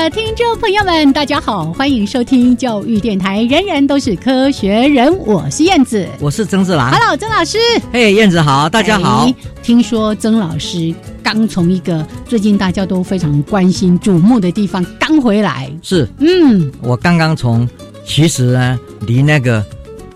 [0.00, 7.58] 的听众朋友们，大家好，欢迎收听教育电台，人人都是科学人，我是燕子，我是曾志兰，Hello，曾老师，
[7.92, 9.30] 嘿，燕子好，大家好。
[9.62, 17.68] 听说曾老师刚从一个最近大家都非常关心、瞩目的地方刚回来，是，嗯，我刚刚从，
[18.02, 19.62] 其实呢，离那个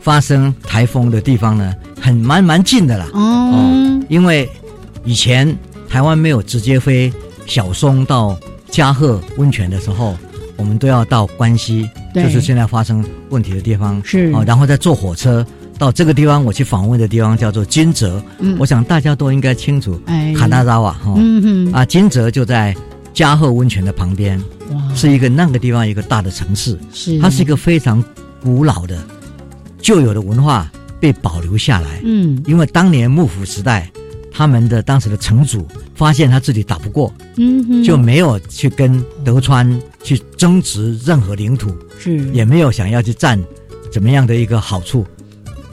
[0.01, 4.49] 发生台风的地方呢，很蛮蛮近的啦，哦，因为
[5.05, 5.55] 以前
[5.91, 7.13] 台湾没有直接飞
[7.45, 8.35] 小松到。
[8.75, 10.17] 嘉贺温泉的时候，
[10.57, 14.33] 我们都要到关西，就是现在发生问题的地方，是。
[14.35, 15.47] 哦，然后再坐火车
[15.79, 22.75] 到这个地方，我去访问的地方叫做金泽，嗯，我想大家都应该清楚，哎，卡纳扎瓦哈，嗯啊，金泽就在
[23.13, 24.43] 加贺温泉的旁边，
[24.73, 27.17] 哇，是一个那个地方一个大的城市，是。
[27.21, 28.03] 它是一个非常
[28.43, 28.99] 古老的
[29.79, 30.69] 旧有的文化
[30.99, 33.89] 被保留下来，嗯，因为当年幕府时代。
[34.37, 35.65] 他们的当时的城主
[35.95, 43.41] 发现他自己打不过，嗯，就没有去跟德川去争执任何领土，是也没有想要去占
[43.93, 45.07] 怎么样的一个好处，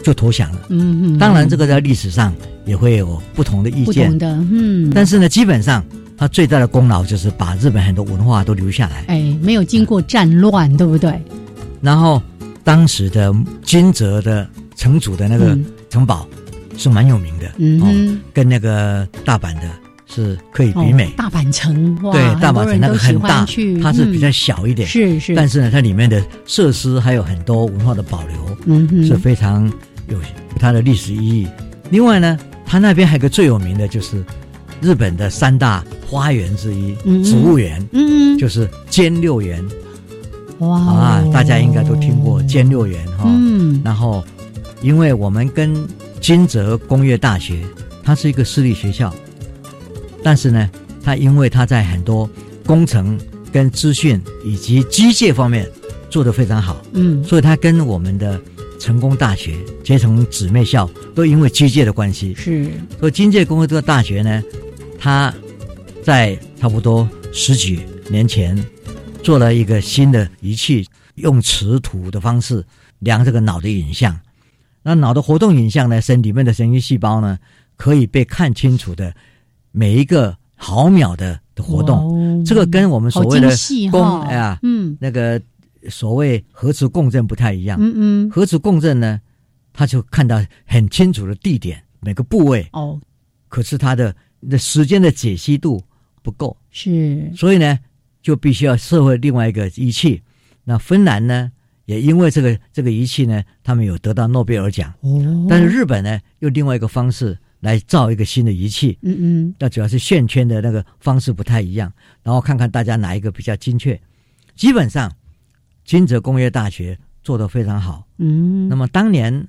[0.04, 0.60] 就投降了。
[0.70, 2.32] 嗯嗯，当然这个在历史上
[2.64, 5.84] 也会有不同的意见不同的，嗯，但是呢，基本上
[6.16, 11.20] 他最大的功劳就是把日本很多文化都留下来，哎，没有经过战乱，对不对？
[11.82, 12.22] 然后
[12.64, 13.34] 当时的
[13.64, 15.58] 金泽的城主的那个
[15.90, 16.28] 城堡。
[16.78, 19.62] 是蛮有名的，嗯，跟那个大阪的
[20.06, 21.12] 是可以比美。
[21.18, 23.46] 大阪城，对，大阪城那个很大，
[23.82, 25.36] 它是比较小一点，是是。
[25.36, 29.72] 但是呢，它里面的设施还有很多文化的保留，嗯，是非常
[30.08, 30.18] 有
[30.58, 31.48] 它的历史意义。
[31.90, 34.24] 另外呢，它那边还有个最有名的就是
[34.82, 39.64] 日本的三大花园之一——植物园，嗯，就是兼六园。
[40.60, 44.24] 哇啊，大家应该都听过兼六园哈，嗯，然后
[44.82, 45.76] 因为我们跟
[46.22, 47.60] 金泽工业大学，
[48.04, 49.14] 它是一个私立学校，
[50.24, 50.70] 但是呢，
[51.04, 52.30] 它因为它在很多
[52.64, 53.20] 工程、
[53.52, 55.68] 跟资讯以及机械方面
[56.12, 58.40] 做得非常好，嗯，所以它跟我们的
[58.80, 62.36] 成功大学结成姊妹校，都因为机械的关系。
[62.36, 64.44] 是，所以金界工业这个大学呢，
[65.00, 65.34] 它
[66.04, 68.64] 在差不多十几年前
[69.24, 72.64] 做了一个新的仪器，用磁图的方式
[73.00, 74.16] 量这个脑的影像。
[74.84, 76.02] 那脑的活动影像呢？
[76.02, 77.38] 身里面的神经细胞呢，
[77.76, 79.14] 可以被看清楚的
[79.72, 82.44] 每一个毫秒的的活动。
[82.44, 83.50] 这个跟我们所谓的
[83.92, 85.40] 共哎呀，嗯，那个
[85.90, 87.78] 所谓核磁共振不太一样。
[87.80, 89.22] 嗯嗯，核磁共振呢，
[89.72, 92.68] 它就看到很清楚的地点每个部位。
[92.74, 93.00] 哦，
[93.50, 94.16] 可是它的
[94.50, 95.80] 的时间的解析度
[96.24, 96.58] 不够。
[96.72, 97.78] 是，所以呢，
[98.24, 100.22] 就必须要设会另外一个仪器。
[100.64, 101.52] 那芬兰呢？
[101.92, 104.94] 也因为这个这个仪器呢，他们有得到诺贝尔奖。
[105.02, 108.98] 哦，但是日本呢，用另外一个方式来造一个新的仪器。
[109.02, 111.92] 嗯嗯，那主要是线圈的那个方式不太一样，
[112.24, 114.00] 然后看看大家哪一个比较精确。
[114.56, 115.12] 基本上，
[115.84, 118.08] 金泽工业大学做得非常好。
[118.20, 119.46] 嗯，那么当年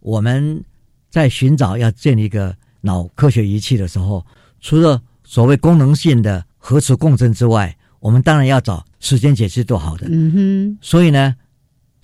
[0.00, 0.60] 我们
[1.10, 4.26] 在寻找要建立一个脑科学仪器的时候，
[4.60, 10.08] 除了所谓功能性的核磁共振之外，我们当然要找时间解析度好的。
[10.10, 11.36] 嗯哼，所以呢。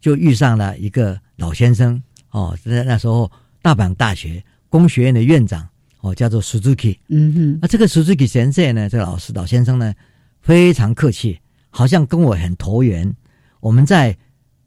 [0.04, 5.66] 就遇上了一个老先生哦，在那时候大阪大学工学院的院长
[6.02, 6.98] 哦，叫做 Suzuki。
[7.08, 9.94] 嗯哼，那这个 Suzuki 先生呢，这个老师老先生呢，
[10.42, 11.40] 非常客气，
[11.70, 13.16] 好像跟我很投缘。
[13.60, 14.14] 我们在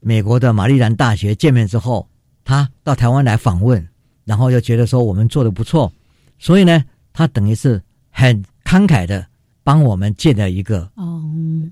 [0.00, 2.08] 美国的玛丽兰大学见面之后，
[2.42, 3.86] 他到台湾来访问，
[4.24, 5.92] 然后又觉得说我们做的不错，
[6.40, 7.80] 所以呢，他等于是
[8.10, 9.24] 很慷慨的
[9.62, 11.22] 帮我们借了一个哦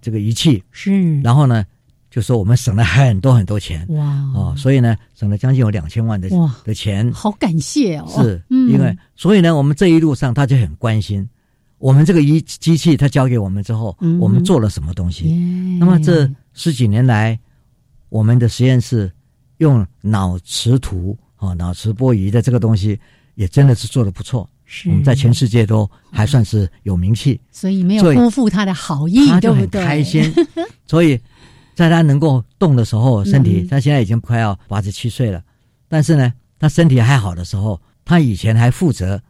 [0.01, 1.67] 这个仪器是，然后呢。
[2.17, 6.31] 就说我们省了很多很多钱哇哦，所以呢省了将近有两千万的
[6.65, 8.09] 的钱，好感谢哦。
[8.09, 11.29] 是，因为所以呢，我们这一路上他就很关心
[11.77, 15.29] 我们这个仪机器，他交给我们之后，我们做了什么东西。
[15.79, 17.39] 那么这十几年来，
[18.09, 19.13] 我们的实验室
[19.59, 22.99] 用脑磁图啊，脑磁波仪的这个东西，
[23.35, 24.49] 也真的是做的不错。
[24.65, 29.85] 是，我们在全世界都还算是有名气，所以没有辜负他的好意，对不对？
[29.85, 30.33] 开心，
[30.89, 31.21] 所以。
[31.77, 35.43] 在他能够动的时候，身体他现在已经快要八十七岁了，
[35.89, 39.23] 但是呢，他身体还好的时候，他以前还负责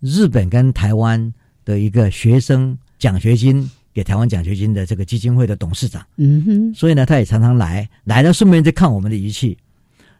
[0.00, 1.32] 日本跟台湾
[1.66, 6.02] 的一个学生奖学金给台湾奖学金的这个基金会的董事长。
[6.16, 9.58] 嗯哼，所以呢，他也常常来，来了顺便就看我们的仪器。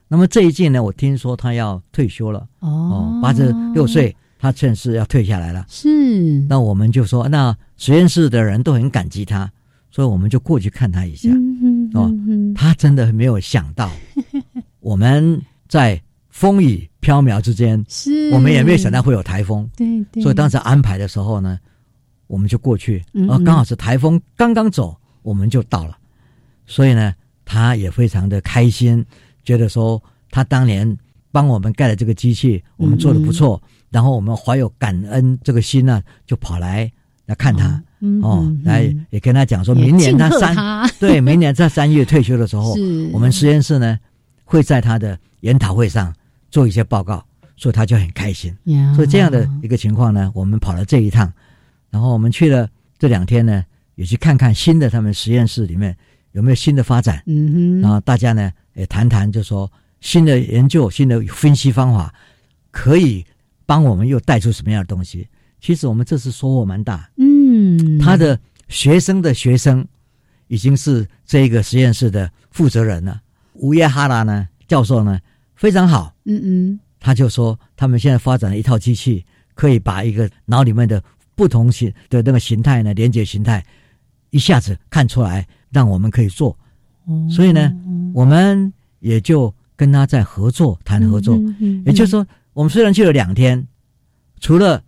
[0.09, 5.65] 那么这一届呢，我听说他要退休了，哦，八十六岁，他正式要退下来了。
[5.71, 9.51] 是，那我们就说，那实验室的人都很感激他。
[9.93, 11.29] 所以我们就过去看他一下，
[11.93, 12.11] 哦，
[12.55, 13.91] 他真的没有想到，
[14.81, 16.01] 我们在
[16.31, 21.61] 风雨飘渺之间，是，我们也没有想到会有台风，对，所以当时安排的时候呢，
[22.27, 25.99] 我们就过去，而刚好是台风刚刚走，我们就到了，
[26.65, 29.05] 所以呢，他也非常的开心，
[29.45, 30.97] 觉得说他当年
[31.31, 36.91] 帮我们盖的这个机器，我们做的不错，然后我们怀有感恩这个心呢，就跑来
[37.27, 37.69] 来看他。
[37.69, 37.83] 哦，
[38.65, 40.57] 来也跟他讲说，明年他三
[40.99, 42.75] 对，明年在三月退休的时候，
[43.13, 43.99] 我们实验室呢
[44.45, 46.13] 会在他的研讨会上
[46.51, 47.25] 做一些报告，
[47.57, 48.53] 所以他就很开心。
[48.95, 51.33] 所以这样的一个情况呢，我们跑了这一趟，
[51.91, 52.69] 然后我们去了
[52.99, 53.65] 这两天呢，
[53.95, 55.97] 也去看看新的他们实验室里面
[56.33, 57.23] 有没有新的发展。
[57.27, 59.71] 嗯哼，然后大家呢也谈谈，就说
[60.01, 62.13] 新的研究、新的分析方法
[62.71, 63.25] 可以
[63.65, 65.29] 帮我们又带出什么样的东西。
[65.63, 67.09] 其实我们这次收获蛮大。
[67.17, 67.33] 嗯。
[67.79, 68.39] 嗯，他的
[68.69, 69.87] 学生的学生
[70.49, 73.21] 已经是这个实验室的负责人了。
[73.55, 75.21] 乌耶哈拉呢，教授呢
[75.55, 76.15] 非常好。
[76.25, 79.25] 嗯嗯，他就说他们现在发展了一套机器，
[79.55, 81.03] 可以把一个脑里面的
[81.35, 83.65] 不同形的那个形态呢，连接形态
[84.31, 86.57] 一下子看出来，让我们可以做。
[87.31, 87.73] 所以呢，
[88.15, 91.39] 我们也就跟他在合作谈合作。
[91.85, 93.67] 也就是说，我们虽然去了两天，
[94.41, 94.83] 除了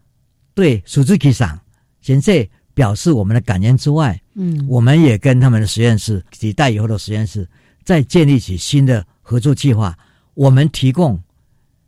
[0.55, 1.59] 对数字机上。
[2.01, 7.49] 现在表示我们的感恩之外，嗯，我们也跟他们的实验室几代以后的实验室
[7.83, 9.97] 再建立起新的合作计划。
[10.35, 11.21] 我们提供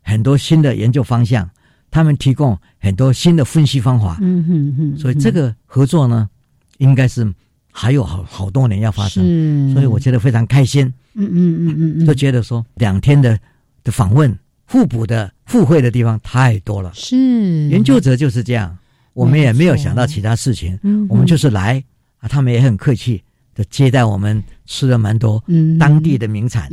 [0.01, 1.49] 很多新的研究方向，
[1.91, 4.17] 他们提供很多新的分析方法。
[4.21, 6.29] 嗯哼哼，所以这个合作呢，
[6.77, 7.31] 应该是
[7.71, 9.73] 还有好好多年要发生。
[9.73, 10.85] 所以我觉得非常开心。
[11.13, 13.37] 嗯嗯嗯嗯，就觉得说两天的
[13.83, 14.33] 的访问
[14.67, 16.91] 互补的互惠的地方太多了。
[16.93, 18.77] 是研究者就是这样。
[19.13, 20.77] 我们也没有想到其他事情，
[21.09, 21.83] 我们就是来
[22.19, 23.23] 啊，他们也很客气
[23.55, 25.43] 的接待我们，吃了蛮多
[25.79, 26.69] 当地的名产，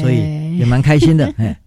[0.00, 1.60] 所以也蛮开心的， 哎，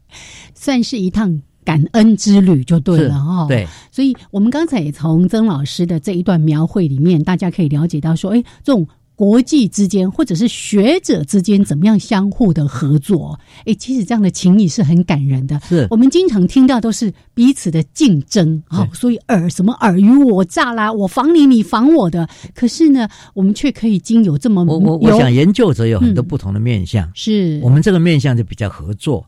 [0.56, 3.46] 算是一趟感恩之旅就对了哈。
[3.50, 8.88] 对，所以我们刚才也从曾老师的这一段描绘里面，大家可以了解到说，哎，这种。
[9.16, 13.40] 国际之间，或者是学者之间，怎么样相互的合作？
[13.66, 15.60] 哎，其实这样的情谊是很感人的。
[15.62, 22.28] 是我们经常听到都是彼此的竞争啊，所以尔什么尔虞我诈啦，我防你，你防我的。
[22.56, 29.26] 可是呢，我们却可以经有这么我我我想研究者有很多不同的面相，是我们这个面相就比较合作。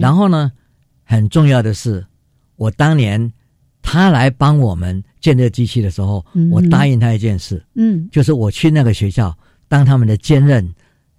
[0.00, 0.50] 然后呢，
[1.04, 2.04] 很重要的是，
[2.56, 3.32] 我当年。
[3.80, 9.36] 他来帮我们建这机器的时候，我答应他一件事，嗯，就是我去那个学校
[9.68, 10.66] 当他们的兼任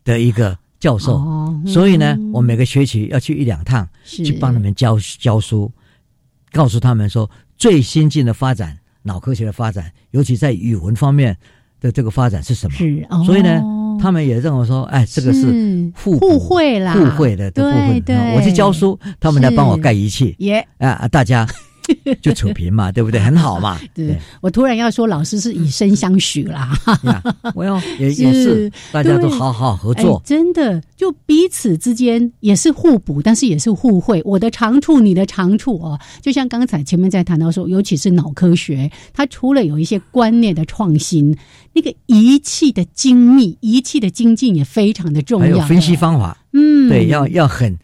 [0.03, 1.21] 的一个教授，
[1.65, 5.71] 所以呢，我每个学期要去一两趟，去帮他们教教书，
[6.51, 11.35] 告诉他们说最先进的发展脑科学的发展，尤其在语文方面
[11.81, 12.77] 的这个发展是什么？
[12.77, 13.61] 是，所以呢，
[14.01, 17.63] 他们也认为说，哎，这个是互互惠啦，互惠的的。
[17.63, 18.33] 部分。
[18.35, 20.65] 我去教书，他们来帮我盖仪器，耶。
[20.77, 21.47] 啊，大家。
[22.21, 23.19] 就扯平嘛， 对不对？
[23.19, 23.79] 很好嘛。
[23.93, 26.77] 对我突然要说，老师是以身相许啦。
[27.55, 30.21] 我要也也是，大家都好好合作。
[30.25, 34.21] 真的，就彼此之间也是互补，但是也是互惠。
[34.23, 35.99] 我的长处，你的长处哦。
[36.21, 41.35] 就像刚才前面在谈到说，尤其是脑科学，它除了有一些观念的创新，
[41.73, 45.47] 那个仪器的精密、仪器的精进也非常的重要。
[45.47, 47.77] 还有分析方法，嗯，对，要要很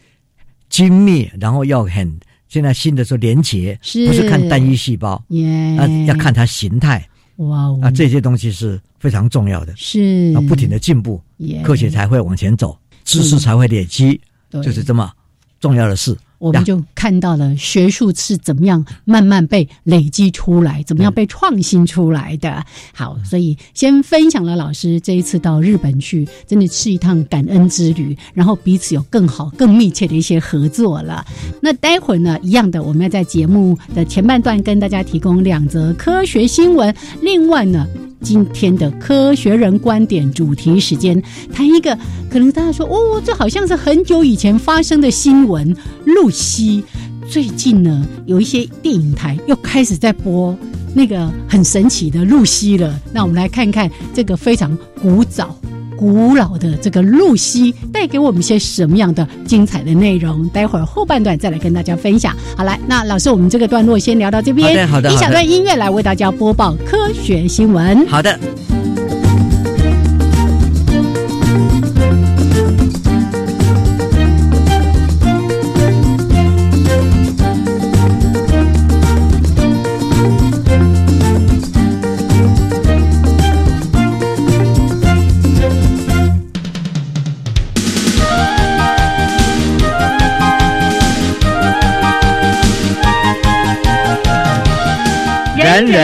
[0.69, 2.19] 精密，然后要很。
[2.55, 5.21] 现在新的说连结，是不是看单一细胞？
[5.27, 5.45] 耶，
[5.77, 7.05] 啊，要看它形态。
[7.35, 9.73] 哇哦，啊，这些东西是非常重要的。
[9.75, 11.21] 是啊，不停的进步，
[11.65, 14.21] 科学才会往前走，知识才会累积，
[14.63, 15.11] 就是这么
[15.59, 16.17] 重要的事。
[16.37, 22.63] 我们就看到了学术是怎么样慢慢被累积出来，怎么样被创新出来的。
[22.93, 31.25] 好，所以先分享了老师这一次到日本去，真的是一趟感恩之旅，然后彼此有更好、更密切的一些合作了。
[31.61, 37.87] 那待会儿呢，一样的，我们要在节目的前半段跟大家提供两则科学新闻，另外呢。
[38.21, 41.21] 今天的科学人观点主题时间，
[41.53, 41.97] 谈一个
[42.29, 45.75] 可能大家说哦，这好像是很久以前发生的新闻。
[46.05, 46.83] 露西
[47.29, 50.57] 最近呢，有一些电影台又开始在播
[50.93, 52.99] 那个很神奇的露西了。
[53.13, 55.55] 那我们来看看这个非常古早。
[55.97, 60.47] 古老的这个露西带给我们一些什么样的精彩的内容？
[60.49, 62.35] 待会儿后半段再来跟大家分享。
[62.57, 64.87] 好，来，那老师，我们这个段落先聊到这边。
[64.87, 65.13] 好的，好的。
[65.13, 68.05] 一小段音乐来为大家播报科学新闻。
[68.07, 68.37] 好的。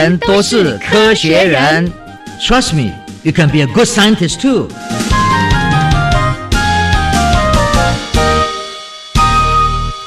[0.02, 1.88] 人人都是科学人
[2.40, 2.92] ，Trust me,
[3.22, 4.66] you can be a good scientist too。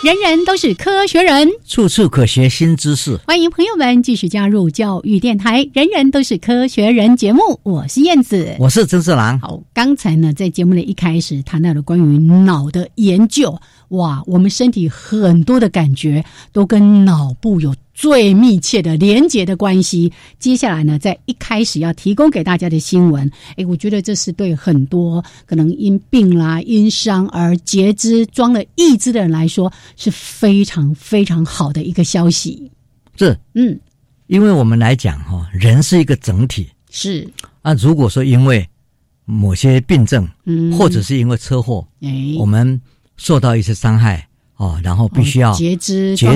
[0.03, 3.17] 人人都是科学人，处处可学新知识。
[3.25, 5.65] 欢迎朋友们继续加入教育电台。
[5.73, 9.39] 人人都是科学人节目，我是燕子，我是曾志郎。
[9.39, 13.57] 好，刚才呢，在节目的一开始谈到了关于脑的研究。
[13.89, 20.11] 哇，我们身体很多的感觉都跟脑部有最密切的连接的关系。
[20.39, 32.69] 接下来呢，在一开始要提供给大家的新闻，诶，我觉得这是对很多可能因病啦、因伤而截肢装了义肢的人来说是非常非常好的一个消息。
[33.17, 33.79] 是，嗯，
[34.27, 37.25] 因为我们来讲哈，人是一个整体，是
[37.61, 37.73] 啊。
[37.75, 38.67] 如果说因为
[39.25, 42.81] 某些病症，嗯，或者是因为车祸，哎，我们。
[43.17, 46.27] 受到一些伤害哦，然后必须要截肢，截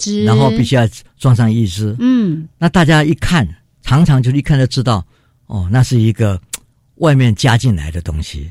[0.00, 1.94] 肢，然后必须要装上义肢。
[2.00, 3.46] 嗯，那大家一看，
[3.82, 5.04] 常常就一看就知道，
[5.46, 6.40] 哦，那是一个
[6.96, 8.50] 外面加进来的东西，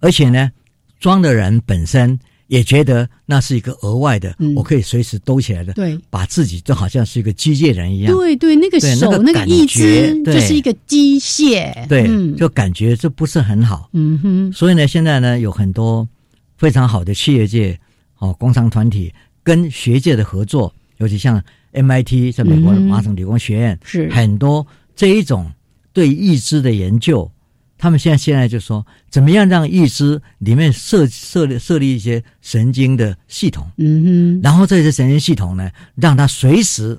[0.00, 0.50] 而且呢，
[0.98, 8.12] 装的人本身也觉得那是一个额外的，我可以随时兜起来的，对，把自己就好像是一个机械人一样。
[8.12, 13.88] 对对，那个手那个义肢就是一个机械，对，就感觉这不是很好。
[13.92, 16.08] 嗯哼，所以呢，现在呢有很多。
[16.56, 17.78] 非常好的企业界
[18.18, 25.52] 哦，工商团体跟学界的合作，尤其像 MIT 在美国的麻省理工学院，是很多这一种
[25.92, 27.30] 对义肢的研究。
[27.78, 36.98] 他们现在现在就说，怎么样让义肢里面设设立设立一些神经的系统，嗯哼，然后这些神经系统呢，让它随时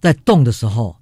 [0.00, 0.96] 在动的时候，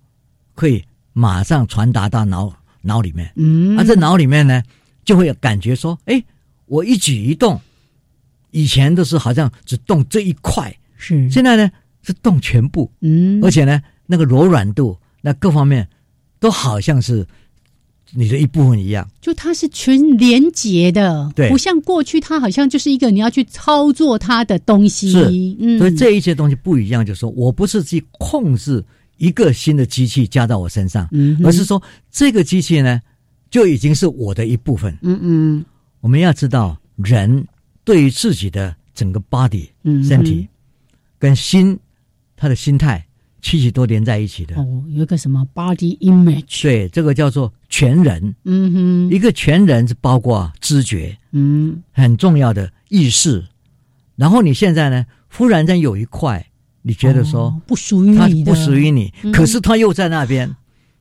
[0.57, 4.61] 可以马上传达到脑脑里面，嗯，而在脑里面呢，
[5.05, 6.21] 就会有感觉说，哎，
[6.67, 7.61] 我一举一动。
[8.55, 11.29] 以前都是好像只动这一块，是。
[11.29, 11.69] 现在呢
[12.03, 15.89] 是动全部，嗯，而且呢那个柔软度，那各方面
[16.39, 17.27] 都好像是
[18.13, 28.85] 你的一部分一样，就它是全连接的，对，不像过去它好像就是一个你要去操作它的东西，是，嗯，所以这一些东西不一样，就是说我不是去控制
[29.17, 33.01] 一个新的机器加到我身上，嗯，而是说这个机器呢
[33.51, 35.65] 就已经是我的一部分，嗯嗯，
[36.01, 37.45] 我们要知道人。
[37.85, 39.69] 对于自己的整个 body
[40.03, 40.49] 身体
[41.19, 41.79] 跟心，
[42.37, 43.07] 他的心态，
[43.43, 44.57] 其实都连在一起的。
[44.57, 46.63] 哦，有一个什么 body image？
[46.63, 48.35] 对，这个叫做全人。
[48.45, 53.45] 嗯哼，一个全人是包括知觉，嗯，很重要的意识。
[54.17, 56.47] 然后你现在呢，忽然间有一块，
[56.83, 60.55] 你觉得说不属于你，不属于你，可是他又在那边，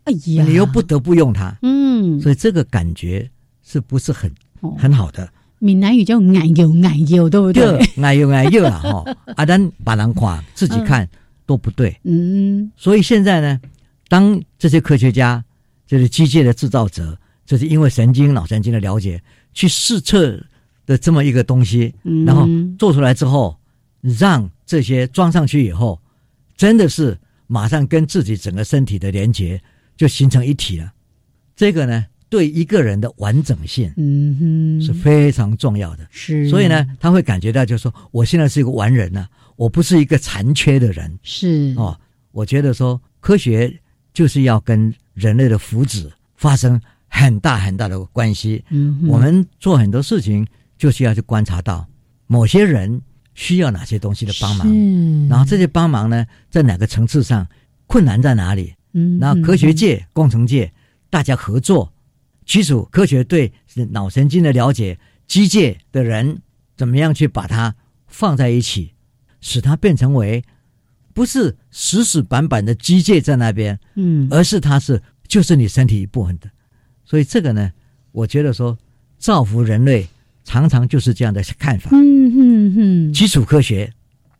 [0.06, 1.56] 哎呀，你又不得不用它。
[1.62, 3.30] 嗯，所以这个感觉
[3.62, 4.34] 是不是很
[4.78, 5.32] 很好的？
[5.64, 7.80] 闽南语叫“矮油矮油”，对不对？
[8.04, 8.80] 矮油矮油啊！
[8.80, 11.08] 哈，啊，咱把人夸自己看
[11.46, 11.98] 都不对。
[12.04, 13.62] 嗯，所以现在呢，
[14.10, 15.42] 当这些科学家，
[15.88, 20.38] 就是机械的制造者，就是因为神经脑神经的了解，去试测
[20.86, 21.94] 的这么一个东西，
[22.26, 22.46] 然后
[22.78, 23.58] 做出来之后，
[24.02, 25.98] 让这些装上去以后，
[26.58, 27.18] 真的是
[27.48, 29.62] 马上跟自己整个身体的连接
[29.96, 30.92] 就形成一体了。
[31.56, 32.06] 这个呢？
[32.34, 36.08] 对一个人的完整性，嗯哼，是非常重要的。
[36.10, 41.16] 是，所以呢，他会感觉到，就是说，我现在是一个完人了，我不是一个残缺的人。
[41.22, 41.96] 是哦，
[42.32, 43.72] 我觉得说，科学
[44.16, 48.66] 就是要跟人类的福祉发生很大很大的关系。
[48.72, 50.44] 嗯，我们做很多事情，
[50.76, 51.88] 就是要去观察到
[52.26, 53.00] 某些人
[53.36, 54.68] 需要哪些东西的帮忙，
[55.30, 57.46] 然后这些帮忙呢，在哪个层次上
[57.86, 58.74] 困难在哪里？
[58.94, 60.74] 嗯，然后科学界、工程界
[61.12, 61.94] 大家合作，
[62.46, 63.52] 基础科学对
[63.92, 64.98] 脑神经的了解，
[65.28, 66.42] 机械的人
[66.76, 67.76] 怎么样去把它
[68.08, 68.94] 放在一起，
[69.42, 70.44] 使它变成为
[71.14, 76.50] 不是死死板板的机械在那边，嗯，而是它是就是你身体一部分的。
[77.06, 77.72] 所以这个呢，
[78.12, 78.78] 我觉得说
[79.18, 80.08] 造福人类，
[80.44, 81.90] 常常就是这样的看法。
[81.94, 83.92] 嗯哼哼，基础科学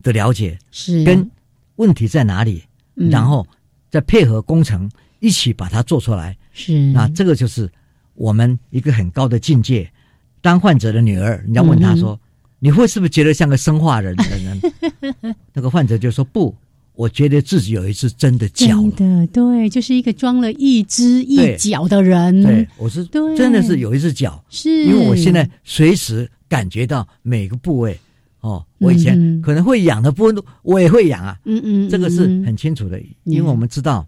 [0.02, 1.30] 的了解是跟
[1.76, 2.64] 问题在哪里，
[2.96, 3.46] 嗯然后
[3.90, 6.38] 再配合工程一起把它做出来。
[6.52, 7.72] 是那这个就是
[8.16, 9.90] 我们一个很高的境界。
[10.42, 12.20] 当患者的女儿，人家问他说
[12.60, 14.62] ：“你会是不是觉得像个生化人的人？”
[15.54, 16.54] 那个患者就说：“不，
[16.96, 22.44] 我觉得自己有一只真的脚的对，就是一个装了一只一脚的人。
[22.44, 27.98] 对，我是对真的是有一只脚，是因为我现在随时感觉到每个部位。
[28.42, 31.40] 哦，我以前嗯可能会痒的部分，我也会痒啊。
[31.46, 34.06] 嗯嗯，这个是嗯很清楚的，因为我们知道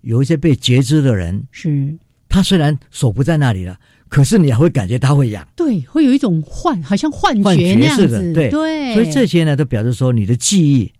[0.00, 1.94] 有一些被截肢的人，是
[2.34, 5.46] 他虽然手不在那里了，可是你还会感觉他会痒。
[5.54, 8.50] 对，会有一种幻，好像幻幻觉觉那样的，对。
[8.50, 10.90] 对，所以这些呢，都表示说你的记忆，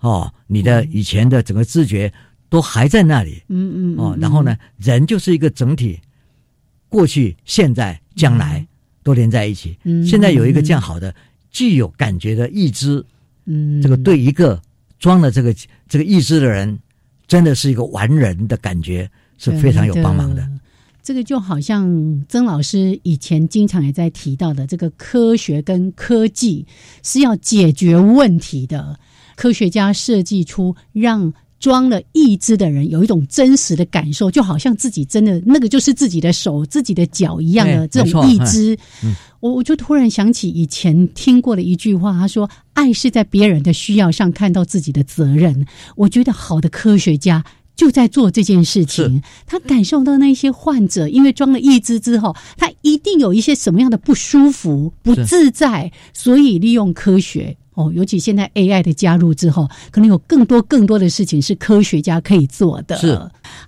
[0.00, 2.10] 哦，你的以前的整个知觉
[2.48, 6.00] 都还在那里，嗯嗯哦，然后呢，人就是一个整体，
[6.88, 8.66] 过去、现在、将来
[9.02, 9.76] 都连在一起。
[9.84, 11.14] 嗯现在有一个这样好的
[11.50, 13.04] 具有感觉的意志，
[13.44, 14.58] 嗯，这个对一个
[14.98, 15.54] 装了这个
[15.86, 16.78] 这个意志的人，
[17.26, 20.48] 真的是一个完人的感觉，是非常有帮忙的。
[21.08, 26.66] 这个就好像曾老师以前经常也在提到的，这个科学跟科技
[27.02, 28.94] 是要解决问题的。
[29.34, 38.76] 科学家设计出让装了义肢的人有一种真实的感受，就好像自己真的那个就是自己的手、自己的脚一样的哎这种义肢。
[39.02, 47.44] 嗯我我就突然想起以前听过的一句话，他说：“爱是在别人的需要上看到自己的责任。”我觉得好的科学家
[47.78, 49.22] 就在做这件事情。
[49.46, 57.56] 他感受到那些患者因为装了义肢之后，他一定有一些什么样的不舒服、不自在，所以利用科学。
[57.74, 62.96] 哦，尤其现在 AI 的加入之后，可能有更多更多的事情是科学家可以做的。
[62.96, 63.16] 是，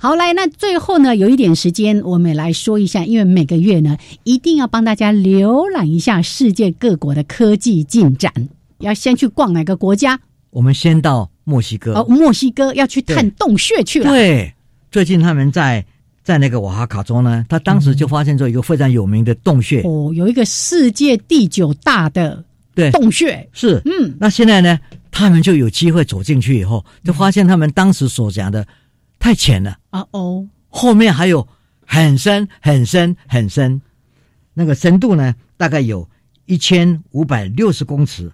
[0.01, 8.33] 好，来，那最后呢，有一点时间，我们也来说一下，因为每个月呢，一定要帮大家浏览一下世界各国的科技进展。
[8.81, 10.19] 要先去逛哪个国家？
[10.51, 14.11] 我们先到墨西哥，哦，墨西哥要去探洞穴去了。
[14.11, 14.53] 对，
[14.91, 15.85] 最近他们在
[16.23, 19.81] 在那个瓦哈卡州呢，他当时就发现做一个非常有名的洞穴。
[19.83, 23.49] 哦，有一个世界第九大的对洞穴。
[23.53, 24.79] 是，嗯，那现在呢，
[25.11, 28.67] 他们就有机会走进去以后，就发现他们当时所讲的
[29.19, 31.47] 太浅了，啊哦，后面还有
[31.87, 33.81] 很深、很深、很深，
[34.53, 36.09] 那个深度呢，大概有
[36.47, 38.31] 一千五百六十公尺。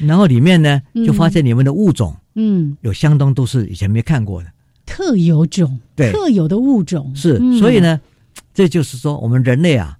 [0.00, 4.50] 然后里面呢，就发现里面的物种嗯，有相当都是以前没看过的。
[4.84, 6.12] 特有种，对。
[6.12, 7.14] 特有的物种。
[7.14, 7.58] 是，嗯。
[7.58, 8.00] 所以呢，
[8.54, 9.98] 这就是说，我们人类啊，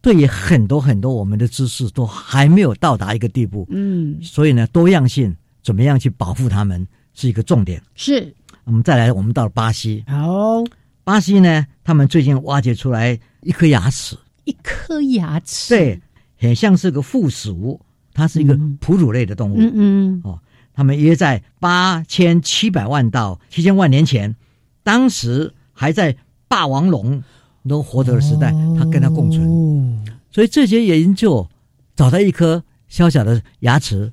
[0.00, 7.82] 对于很多很多我们的知识都还没有到达一个地步，嗯，所以呢，多样性怎么样去保护它们是一个重点。
[7.94, 8.34] 是。
[8.64, 10.62] 我们再来，我们到了巴西，好。
[11.04, 16.00] 巴西呢，他们最近挖掘出来一颗牙齿，一颗牙齿，对，
[16.38, 17.80] 很像是个附属，
[18.18, 18.76] 它是一个嗯。
[18.80, 19.56] 哺乳类的动物。
[19.58, 20.40] 嗯嗯，哦，
[20.74, 24.34] 他们约在八千七百万到七千万年前，
[24.82, 26.16] 当时还在
[26.48, 27.22] 霸王龙
[27.68, 29.46] 都活着的时代，它跟它共存。
[29.48, 31.48] 哦所以这些研究
[31.96, 34.12] 找到一颗小小的牙齿，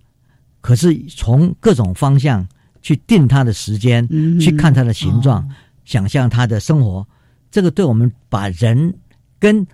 [0.62, 2.48] 可是从各种方向
[2.82, 4.40] 去定它的时间，嗯。
[4.40, 5.50] 去看它的形状，哦。
[5.84, 7.06] 想象它的生活，
[7.52, 8.94] 这个对我们把人
[9.40, 9.66] 跟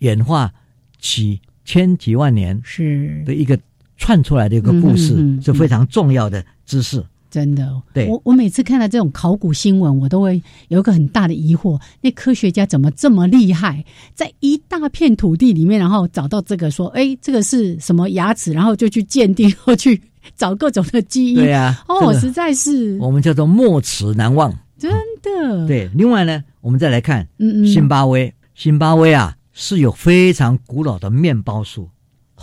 [0.00, 0.52] 演化
[0.98, 3.22] 几千几万年是。
[3.24, 3.58] 的一个
[3.96, 7.04] 串出来的一个故事，是非常重要的知识。
[7.30, 20.00] 真的，对我我每次看到这种考古新闻，我都会有一个很大的疑惑：那科学家怎么这么厉害，在一大片土地里面，然后找到这个说，哎，这个是什么牙齿，然后就去鉴定，或 去
[20.36, 21.34] 找各种的基因。
[21.34, 24.56] 对呀、哦，这个实在是我们叫做莫齿难忘。
[24.78, 31.88] 真的。，对，另外呢，我们再来看嗯嗯，辛巴威，辛巴威啊是有非常古老的面包树，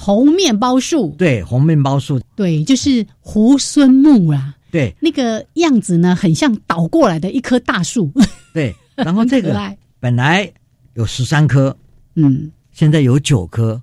[0.04, 4.56] 红面包树，对，红面包树，对，就是猢狲木啦。
[4.72, 8.12] 对那个样子呢，很像倒过来的一棵大树，
[8.52, 8.74] 对。
[8.96, 9.56] 然后这个
[10.00, 10.52] 本来
[10.96, 11.78] 有十三棵，
[12.16, 13.80] 嗯，现在有九棵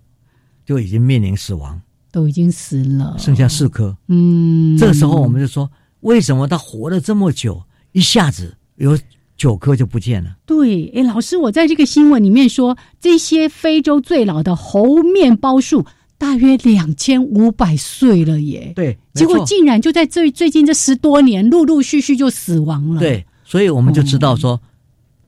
[0.66, 3.96] 就已经面临死亡，都已经死了，剩下四棵。
[4.08, 8.98] 嗯，这个时候我们就说，为什么它活了这么久，一下子有
[9.36, 10.36] 九棵就不见了？
[10.44, 15.86] 对，哎，老师，我在这个新闻里面说，这些非洲最老的猴面包树。
[16.18, 22.98] 大约两千五百岁了耶，对，结果竟然就在最最近这十多年，陆陆续续就死亡了。
[22.98, 24.60] 对，所以我们就知道说，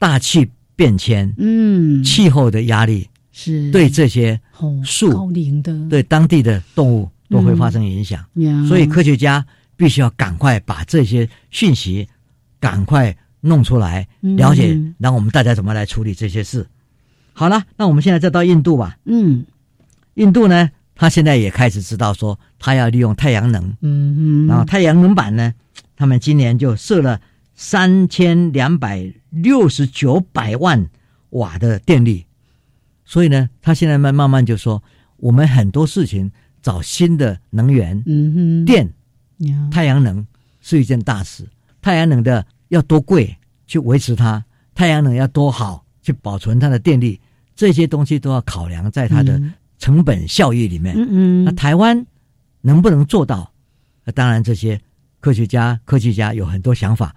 [0.00, 4.38] 大气变迁，嗯，气候的压力是对这些
[4.84, 8.24] 树高龄的，对当地的动物都会发生影响。
[8.66, 12.08] 所以科学家必须要赶快把这些讯息
[12.58, 16.66] 赶快弄出来，了解，让我们大家怎么来处理这些事。
[17.32, 18.98] 好了，那我们现在再到印度吧。
[19.04, 19.46] 嗯，
[20.14, 20.68] 印度呢？
[21.00, 25.54] 他现在也开始知道说，他要利用太阳能，嗯嗯，然后太阳能板呢，
[25.96, 27.18] 他们今年就设了
[27.54, 30.90] 三千两百六十九百万
[31.30, 32.26] 瓦的电力，
[33.06, 34.82] 所以呢，他现在慢慢慢就说，
[35.16, 38.92] 我们很多事情找新的能源，嗯哼，电，
[39.70, 40.26] 太阳能
[40.60, 41.48] 是一件大事，
[41.80, 43.34] 太阳能的要多贵
[43.66, 47.18] 去维持它，太阳能要多好去保存它的电力，
[47.56, 49.40] 这些东西都要考量在它的。
[49.80, 50.94] 成本效益里面，
[51.44, 52.06] 那台湾
[52.60, 53.50] 能不能做到？
[54.04, 54.80] 那当然，这些
[55.18, 57.12] 科学家、科技家有很多想法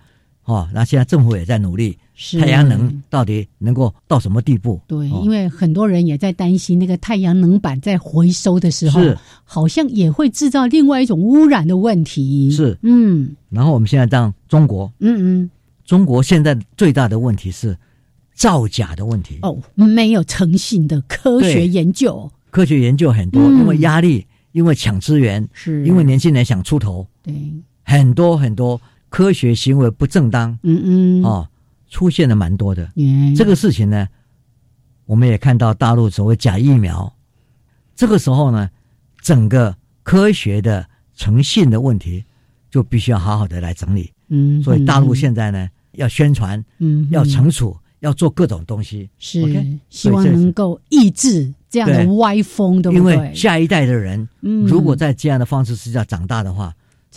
[0.46, 0.68] 哦。
[0.74, 1.98] 那现在政府也在努力，
[2.40, 4.82] 太阳能到底能够到什么地步？
[4.88, 9.02] 对，因为很多人也在担心，那个太阳能板在回收的时候，
[9.44, 12.50] 好像也会制造另外一种污染的问题。
[12.50, 13.36] 是，嗯。
[13.50, 15.50] 然后我们现在让中国，嗯嗯，
[15.86, 17.78] 中国现在最大的问题是
[18.34, 19.40] 造假的问题。
[19.42, 22.30] 哦，没有诚信的科学研究。
[22.54, 27.34] 科学研究很多，因为压力，因为抢资源，是因为年轻人想出头，对，
[27.84, 31.50] 很多很多科学行为不正当，嗯嗯，哦，
[31.90, 32.88] 出现的蛮多的。
[33.36, 34.08] 这个事情呢，
[35.08, 37.12] 我们也看到大陆所谓假疫苗，
[37.96, 38.70] 这个时候呢，
[39.20, 42.24] 整个科学的诚信的问题
[42.70, 44.14] 就必须要好好的来整理。
[44.28, 47.76] 嗯，所以大陆现在呢，要宣传，嗯，要惩处。
[48.04, 49.42] 要做各种东西，是
[49.90, 53.14] 希望能够抑制这样的歪风，对不对？
[53.14, 56.74] 因为下一代的人，如果在这样的方式之下长大的话，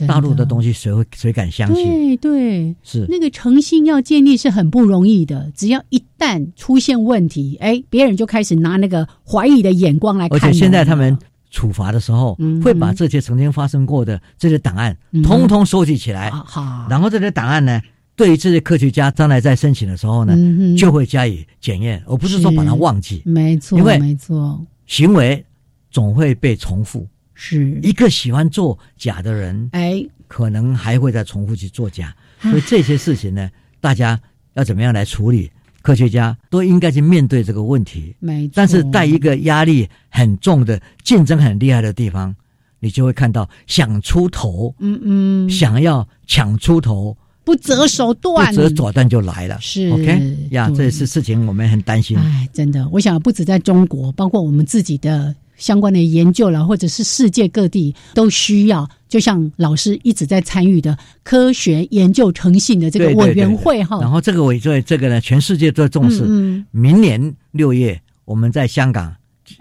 [0.07, 1.85] 大陆的东西谁会谁敢相信？
[1.85, 5.51] 对对，是那个诚信要建立是很不容易的。
[5.57, 10.39] 只要一旦出现问题，哎，别人就开始拿那个怀疑的眼光来看。
[10.39, 11.19] 而且现在他们
[11.51, 17.83] 处罚的时候，会把这些曾经发生过的这些档案通通收集起来，好，然后这些档案呢？
[18.17, 20.35] 对于这些科学家将来在申请的时候呢，
[20.77, 23.23] 就会加以检验，而不是说把它忘记。
[23.27, 25.45] 没错，因为没错，行为
[25.91, 27.07] 总会被重复。
[27.35, 32.17] 是一个喜欢做假的人，哎，可能还会再重复去做假。
[32.41, 34.19] 所以这些事情呢，大家
[34.55, 35.51] 要怎么样来处理？
[35.83, 38.17] 科学家都应该去面对这个问题。
[38.19, 42.35] 没错，但是在一个压力很重的、竞争很厉害的地方，
[42.81, 47.15] 你就会看到想出头，嗯嗯，想要抢出头。
[47.47, 49.57] 不择手段，不择手段就来了。
[49.61, 52.19] 是，OK 呀，这是事情，我们很担心。
[52.19, 58.91] 哎，真的，我想不止在中国，包括我们自己的相关的研究了，或者是世界各地都需要。
[59.09, 64.01] 就像老师一直在参与的科学研究诚信的这个委员会哈。
[64.01, 66.25] 然后这个委这这个呢，全世界都重视。
[66.73, 69.15] 明年六月，我们在香港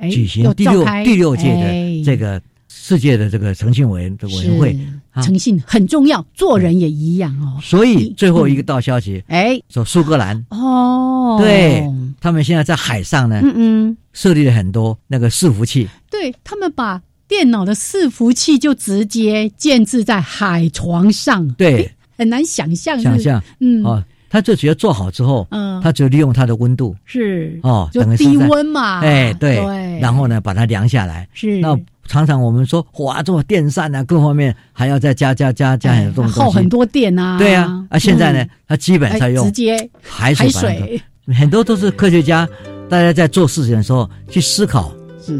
[0.09, 2.41] 举行第六第六届的这个。
[2.67, 4.77] 世界的这个诚信委员的委员会，
[5.21, 7.59] 诚信很重要，做人也一样哦。
[7.61, 10.45] 所以最后一个道消息，哎，说苏格兰。
[10.49, 11.83] 哦，对
[12.19, 23.83] 他们现在在海上呢，嗯嗯，设立了很多那个伺服器，对他们把电脑的伺服器就直接建置在海床上，对，很难想象，想象，嗯。
[23.83, 27.59] 哦，他就只要做好之后，嗯，他就利用它的温度，是。
[27.63, 29.55] 哦，就低温嘛，哎，对，
[30.01, 31.59] 然后呢，把它量下来，是。
[31.59, 31.77] 那。
[32.07, 37.37] 常常我们说，哇，做电扇啊，各方面还要再加加加加很多东西，耗很多电啊。
[37.37, 41.01] 对啊，啊，现在呢，它基本上用直接海水，
[41.37, 42.47] 很多都是科学家，
[42.89, 44.93] 大家在做事情的时候去思考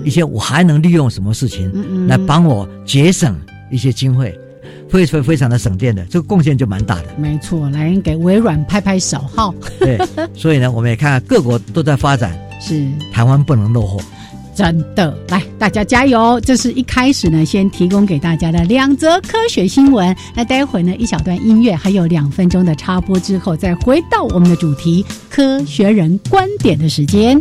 [0.03, 4.37] 一些，我还能利用什么事情来帮我节省一些经费，
[4.89, 7.05] 非常非常的省电的，这个贡献就蛮大的。
[7.17, 9.53] 没错，来给微软拍拍手，哈。
[9.79, 9.99] 对，
[10.33, 14.01] 所以呢，我们也看各国都在发展， 是台湾不能落后。
[14.55, 16.39] 真的，来，大家加油！
[16.39, 20.15] 这是一开始呢，先提供给大家的两则科学新闻。
[20.33, 27.37] 那待会呢，一小段音乐，还有两分钟的插播之后，再回到我们的主题——科学人观点的时间。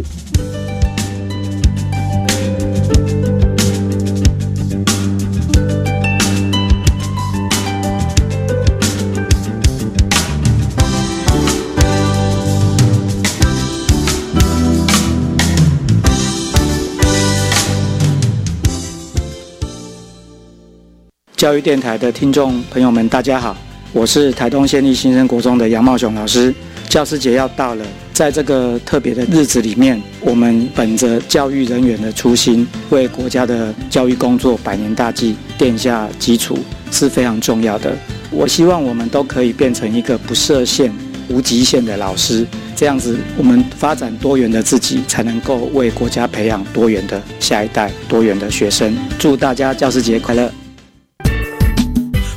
[21.45, 23.55] 教育电台的听众朋友们，大家好，
[23.93, 26.55] 我是台东县立新生国中的杨茂雄老师。
[26.89, 36.59] 教师节要到了，在这个特别的日子里面，我们本着教育人员的初心，为国家的教育工作百年大计奠下基础，
[36.91, 37.95] 是非常重要的。
[38.31, 40.91] 我希望我们都可以变成一个不设限、
[41.29, 48.97] 无极限的老师，这样子我们发展多元的自己，才能够为国家培养多元的下一代、多元的学生。
[49.19, 50.51] 祝大家教师节快乐！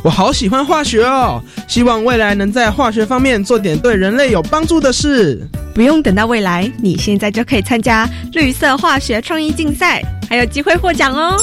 [0.07, 5.45] 我好喜欢化学哦，希望未来能在化学方面做点对人类有帮助的事。
[5.75, 11.35] 不用等到未来，你现在就可以参加绿色化学创意竞赛，还有机会获奖哦。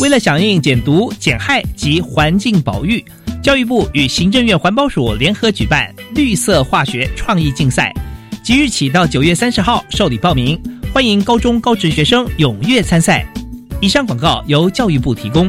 [0.00, 3.04] 为了响应减毒、减害及环境保育，
[3.42, 7.92] 教育部与行政院环保署联合举办绿色化学创意竞赛，
[8.42, 10.58] 即日起到九月三十号受理报名，
[10.94, 13.30] 欢迎高中高职学生踊跃参赛。
[13.82, 15.46] 以上广告由教育部提供。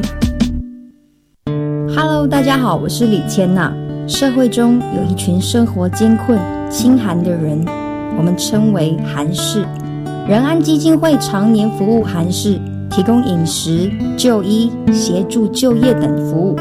[1.96, 3.72] Hello，大家好，我是李千娜。
[4.06, 6.38] 社会中有一群生活艰困、
[6.70, 7.64] 清寒的人，
[8.16, 9.64] 我们称为寒士。
[10.28, 16.56] 仁安基金会常年服务寒士，提供饮食、就医、协助就业等服务。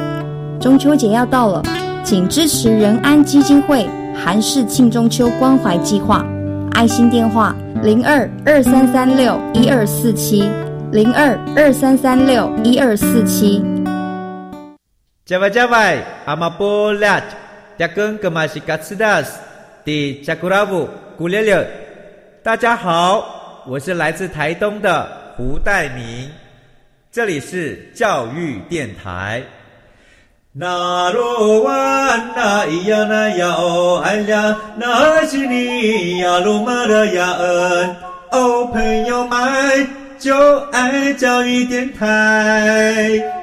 [0.59, 1.61] 中秋节要到了，
[2.03, 6.25] 请支持仁安基金会寒士庆中秋关怀计划。
[6.71, 10.43] 爱心电话：零二二三三六一二四七，
[10.91, 13.63] 零二二三三六一二四七。
[15.29, 17.21] 加外加外，阿玛波拉，
[17.77, 19.37] 扎根格玛西卡斯达斯，
[19.85, 21.69] 的加古拉布古列列。
[22.41, 26.31] 大家好，我是来自台东的胡代明，
[27.11, 29.43] 这里是教育电台。
[30.51, 37.95] 那罗哇那咿呀那呀哦哎呀，那是你呀鲁玛的呀恩
[38.31, 39.87] 哦，朋友们
[40.17, 43.38] 就爱教育电台。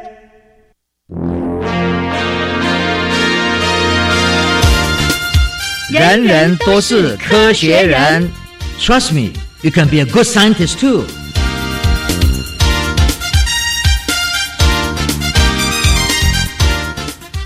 [5.89, 8.30] 人人都是科学人，
[8.80, 11.04] Trust me, you can be a good scientist too.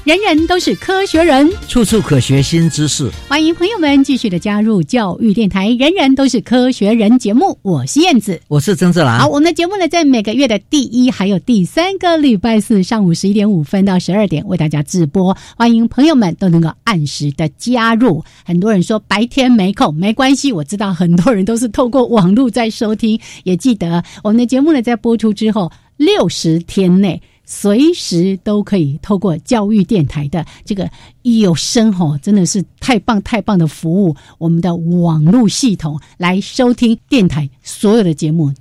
[0.03, 3.11] 人人都是科学人，处处可学新知识。
[3.29, 5.69] 欢迎朋友们继续的加入教育电台。
[5.79, 9.19] 人人都是科学人节目，我是燕子，我是曾志兰。
[9.21, 15.37] 好，我们的节目呢，在每个月的第一还有第三个礼拜四上午十一点五分到十二点为大家直播。
[15.55, 18.25] 欢迎朋友们都能够按时的加入。
[18.43, 23.21] 很多人说白天没空，没关系，我知道很多人都是透过网络在收听。
[23.45, 27.21] 也记得我们的节目呢，在播出之后六十天内。
[27.53, 30.89] 随时都可以透过教育电台的这个
[31.23, 38.55] 有声吼，真的是太棒太棒的服务，我们的网络系统来收听电台所有的节目，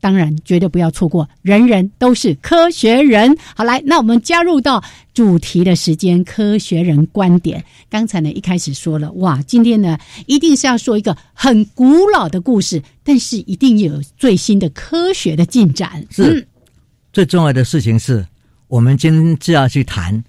[0.00, 3.38] 当然绝对不要错过，人人都是科学人。
[3.54, 4.82] 好，来，那我们加入到
[5.14, 7.64] 主题的时间，科学人观点。
[7.88, 16.04] 刚才呢一开始说了，哇，今天呢一定是要说一个很古老的故事，但是一定有最新的科学的进展。
[16.10, 16.44] 是，
[17.12, 18.26] 最重要的事情是。
[18.72, 20.24] 我们今天就要去谈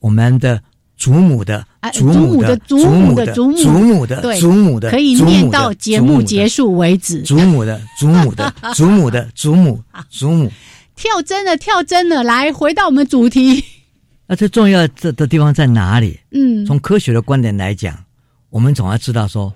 [0.00, 0.60] 我们的
[0.96, 7.22] 祖母的祖母的祖母的祖母祖母的祖母的，可以念到节目结束为止。
[7.22, 10.50] 祖母的祖母的 祖母的祖母祖母，
[10.96, 13.64] 跳针了跳针了，来回到我们主题。
[14.26, 16.18] 那最重要的的地方在哪里？
[16.32, 17.96] 嗯，从科学的观点来讲，
[18.50, 19.54] 我们总要知道说，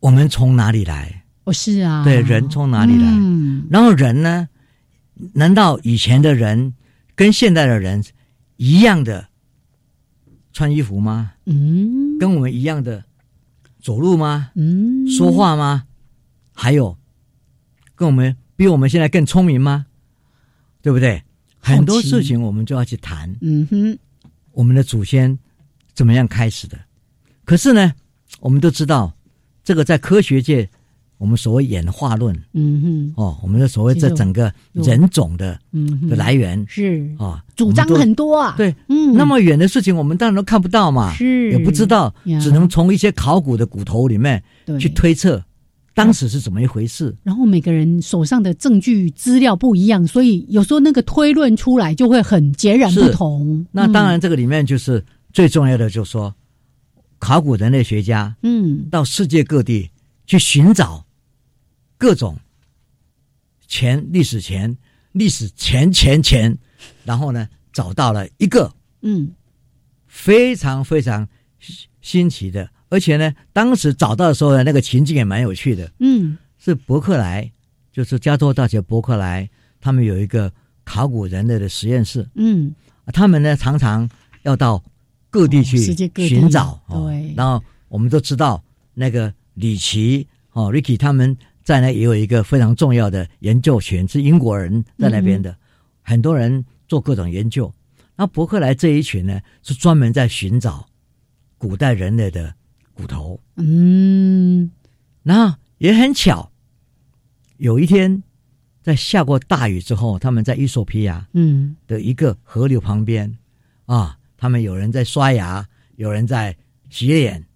[0.00, 1.22] 我们从哪里来？
[1.44, 3.06] 哦，是啊，对，人从哪里来？
[3.08, 4.48] 嗯，然后人呢？
[5.32, 6.74] 难道以前的人？
[7.20, 8.02] 跟现代的人
[8.56, 9.28] 一样的
[10.54, 11.34] 穿衣服吗？
[11.44, 13.04] 嗯，跟我们一样的
[13.78, 14.52] 走路吗？
[14.54, 15.84] 嗯，说话吗？
[16.54, 16.96] 还有
[17.94, 19.84] 跟我们比我们现在更聪明吗？
[20.80, 21.22] 对不对？
[21.58, 23.36] 很多事情我们就要去谈。
[23.42, 23.98] 嗯哼，
[24.52, 25.38] 我们的祖先
[25.92, 26.78] 怎么样开始的？
[27.44, 27.92] 可是呢，
[28.40, 29.14] 我们都知道
[29.62, 30.70] 这个在科学界。
[31.20, 35.58] 我们所谓演化论，嗯哼，哦，我们的所谓这整个人种的
[36.08, 37.06] 的来源是。
[37.18, 41.52] 啊，主张很多啊，对，嗯，那么远的事情我们当然都看不到嘛，是。
[41.52, 44.42] 也不知道，只能从一些考古的骨头里面
[44.78, 45.44] 去推测
[45.92, 47.14] 当时是怎么一回事。
[47.22, 53.66] 然后每个人手上的证据资料不一样，所以有时候那个推论出来就会很截然不同。
[53.70, 55.04] 那当然，这个里面就是
[55.34, 56.34] 最重要的，就是说
[57.18, 59.90] 考古人类学家，嗯，到世界各地
[60.26, 61.04] 去寻找。
[62.00, 62.38] 各种
[63.68, 64.74] 前历史前
[65.12, 66.56] 历史前前前，
[67.04, 69.34] 然后呢，找到了一个嗯
[70.06, 71.28] 非常非常
[72.00, 75.92] 新奇的，而且呢，当时找到的时候呢，那个情境也蛮有趣的。
[75.98, 77.52] 嗯，是伯克莱，
[77.92, 80.50] 就是加州大学伯克莱，他们有一个
[80.84, 82.26] 考古人类的实验室。
[82.34, 82.74] 嗯，
[83.12, 84.08] 他们呢常常
[84.42, 84.82] 要到
[85.28, 85.76] 各地去
[86.16, 86.80] 寻找。
[86.88, 95.56] 对，然后我们都知道那个李奇哦，Ricky 他们在那也有一个非常重要的研究群，是英国人在那边的，
[96.02, 97.72] 很多人做各种研究。
[98.16, 100.86] 那伯克莱这一群呢，是专门在寻找
[101.56, 102.54] 古代人类的
[102.92, 103.40] 骨头。
[103.56, 104.70] 嗯，
[105.22, 106.50] 那也很巧，
[107.56, 108.22] 有一天
[108.82, 113.38] 在下过大雨之后，他们在伊索皮亚嗯的一个河流旁边
[113.86, 116.56] 啊，他们有人在刷牙，有人在
[116.88, 117.46] 洗脸。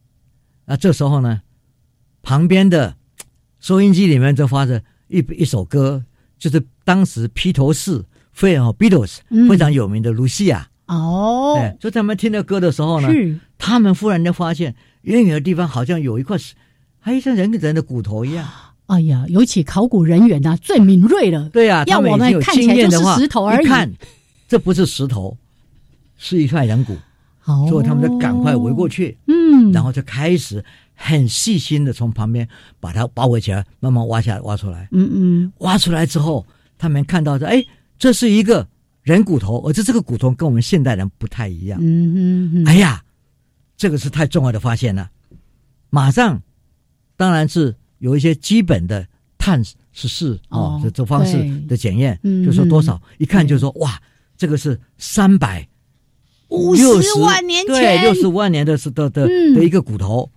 [0.65, 1.43] 那这时候呢，
[2.23, 2.97] 旁边的
[3.65, 6.05] 收音机里面就发着一一首歌，
[6.39, 8.05] 就是当时披头士。
[8.35, 13.09] 非常 Beatles 非常有名的露西亚哦，对，所以他们听到歌的时候呢，
[13.57, 16.53] 他们忽然就发现远远的地方好像有一块石，
[16.99, 18.45] 还像人跟人的骨头一样。
[18.87, 21.49] 哎呀，尤其考古人员呐，最敏锐了。
[21.51, 23.67] 对呀，要我们看起来就是石头而已。
[23.67, 23.89] 看，
[24.49, 25.37] 这不是石头，
[26.19, 26.97] 是一块人骨。
[27.69, 30.65] 所以他们就赶快围过去，嗯，然后就开始
[30.95, 32.49] 很细心的从旁边
[32.81, 34.89] 把它包围起来，慢慢挖下来，挖出来。
[34.93, 36.47] 嗯嗯，挖出来之后，
[36.79, 37.65] 他们看到说，哎。
[37.97, 38.67] 这是一个
[39.03, 41.79] 人骨头，而且这个骨头跟我们现代人不太一样。
[41.81, 43.03] 嗯哼，哎呀，
[43.77, 45.09] 这个是太重要的发现了。
[45.91, 46.43] 马上，
[47.17, 49.07] 当然是有一些基本的
[49.39, 51.37] 探视式哦，这这方式
[51.69, 53.99] 的检验，就说多少，一看就说哇，
[54.37, 55.67] 这个是三百
[56.49, 56.83] 五十
[57.21, 60.29] 万年前，对，六十万年的是的的的一个骨头，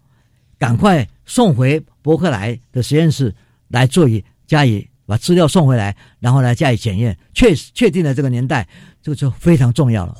[0.57, 3.33] 赶快送回伯克莱的实验室
[3.67, 4.87] 来做以加以。
[5.07, 8.67] 把资料送回来，然后来加以检验，确确定了这个年代，
[9.01, 10.13] 这个就非常重要了。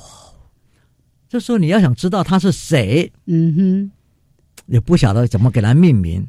[1.28, 3.92] 这时候你要想知道他是谁，嗯哼，
[4.68, 6.26] 也不晓得怎么给他命名。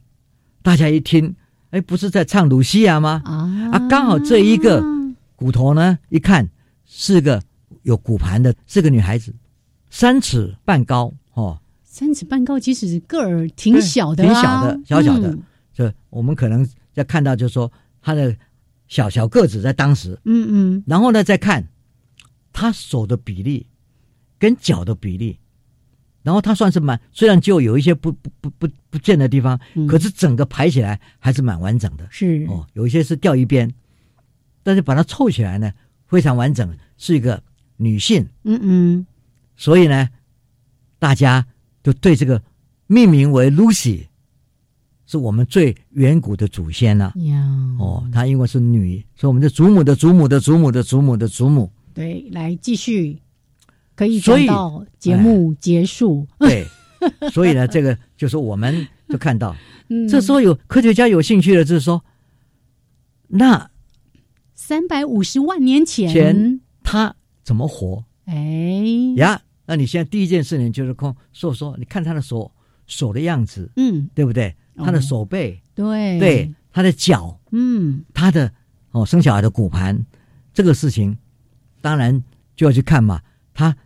[0.60, 1.36] 大家一听，
[1.70, 3.22] 哎，不是在唱鲁西亚吗？
[3.24, 4.82] 啊啊，刚好这一个
[5.36, 6.50] 骨头呢，一看
[6.84, 7.40] 是个
[7.84, 9.32] 有骨盘的，是个女孩子，
[9.88, 11.27] 三尺半高哦，
[11.98, 15.36] 三尺半高，其实个儿挺小的，挺小的，小小的。
[15.72, 18.36] 这我们可能要看到，就是说他的。
[18.90, 21.68] 小小个子在当时，嗯嗯，然后呢，再看
[22.54, 23.66] 他手的比例
[24.38, 25.38] 跟脚的比例，
[26.22, 32.08] 然后他算是蛮，虽然就有一些不不不不不见的地方，可是整个排起来还是蛮完整的。
[32.10, 33.70] 是哦，有一些是掉一边，
[34.62, 35.70] 但是把它凑起来呢，
[36.06, 37.42] 非常完整，是一个
[37.76, 38.26] 女性。
[38.44, 39.06] 嗯嗯，
[39.54, 40.08] 所以呢，
[40.98, 41.46] 大家
[41.88, 42.42] 就对这个
[42.86, 44.04] 命名为 Lucy。
[45.06, 47.14] 是我们最远古的祖先了。
[47.78, 51.72] 哦，她因为是女，所以我们的祖母的祖母的祖母的祖母的祖母。
[51.94, 53.18] 对，来继续，
[53.96, 56.28] 可以讲到节目结束。
[56.38, 56.66] 对，
[57.32, 59.56] 所以呢，这个就是我们就看到，
[60.10, 62.04] 这时候有科学家有兴趣的，就是说，
[63.28, 63.70] 那
[64.54, 68.04] 三百五十万年前，他怎么活？
[68.26, 68.34] 哎
[69.16, 72.50] 呀，那你现在第一件事情就是空说说，你看他的手
[72.86, 74.56] 手的样子，嗯，对不对？
[74.76, 76.18] 他的手背，对。
[76.18, 78.50] 对，他的脚，嗯，他的
[78.92, 80.06] 哦生小孩的骨盘，
[80.54, 81.14] 这个事情，
[81.82, 82.24] 当然
[82.56, 83.20] 就要去看嘛。
[83.52, 83.76] 他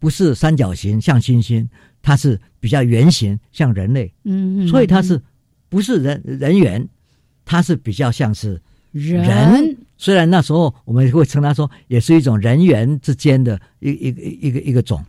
[0.00, 1.68] 不是三角形像星星，
[2.02, 5.22] 它是比较圆形像人类，嗯，所以他是
[5.68, 6.88] 不是人人猿，
[7.44, 9.76] 他是比较像是人。
[9.96, 15.00] 虽然那时候我们会称它说也是一种人猿之间的一一个一个一个种，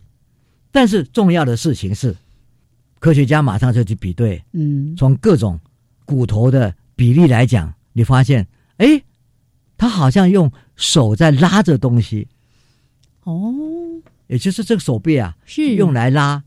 [0.73, 2.13] 但是重要的事情是。
[2.99, 5.59] 科学家马上就去比对，嗯，从各种
[6.05, 9.03] 骨头的比例来讲，你发现，哎，
[9.77, 12.25] 他好像用手在拉着东西，
[13.23, 13.53] 哦，
[14.27, 16.41] 也就是这个手臂啊，是用来拉，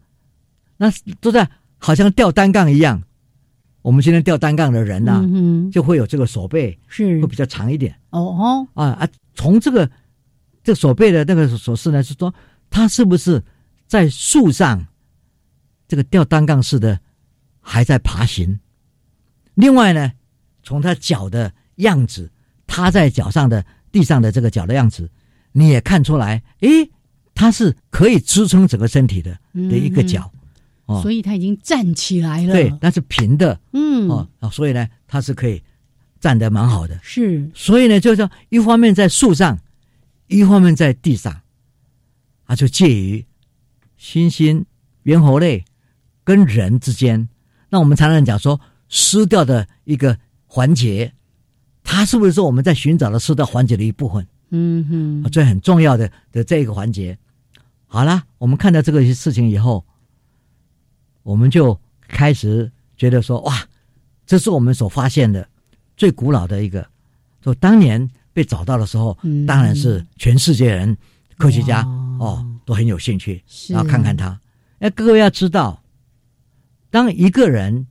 [0.78, 3.02] 那都在好像吊单杠一样。
[3.82, 5.22] 我们今天吊单杠的人呐，
[5.70, 7.94] 就会有这个手背是会比较长一点。
[8.08, 9.88] 哦哦，啊啊，从这个
[10.64, 12.34] 这手背的那个手势呢，是说
[12.70, 13.42] 他是不是
[13.86, 14.86] 在树上？
[15.88, 16.98] 这个吊单杠式的
[17.60, 18.58] 还在爬行，
[19.54, 20.10] 另外呢，
[20.64, 22.28] 从他脚的样子，
[22.66, 25.08] 踏在脚上的地上的这个脚的样子，
[25.52, 26.90] 你也看出来，诶，
[27.36, 30.28] 他是可以支撑整个身体的的一个脚，
[30.86, 35.62] 哦，所以他已经站起来了，对，那是平的，嗯，哦，所以呢，他是可以
[36.18, 39.56] 站得蛮好的，是，所以呢，就是一方面在树上，
[40.26, 41.42] 一方面在地上，
[42.46, 43.24] 啊，就介于
[44.06, 44.64] 猩猩、
[45.02, 45.64] 猿猴类。
[46.24, 47.28] 跟人之间，
[47.68, 51.12] 那我们常常讲说失掉的一个环节，
[51.84, 54.26] 它是不是说我们在寻找的失掉环节的一部分？
[54.50, 57.16] 嗯哼，这很重要的的这一个环节。
[57.86, 59.84] 好了，我们看到这个事情以后，
[61.22, 61.78] 我们就
[62.08, 63.64] 开始觉得说，哇，
[64.26, 65.48] 这是我们所发现的
[65.96, 66.84] 最古老的一个。
[67.44, 70.96] 说当年被找到的时候，当然是全世界人
[71.38, 71.82] 科学家
[72.18, 74.38] 哦都很有兴趣，然后看看他。
[74.80, 75.82] 哎，各位要知道，
[76.90, 77.86] 当一个人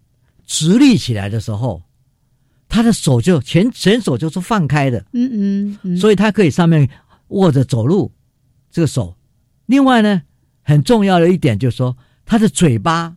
[0.45, 1.81] 直立起来的时候，
[2.67, 6.87] 他的手就前前手就是放开的，嗯嗯，所以他可以上面
[7.29, 8.11] 握着走路
[8.69, 9.15] 这个手。
[9.65, 10.21] 另外呢，
[10.61, 13.15] 很重要的一点就是说，他的嘴巴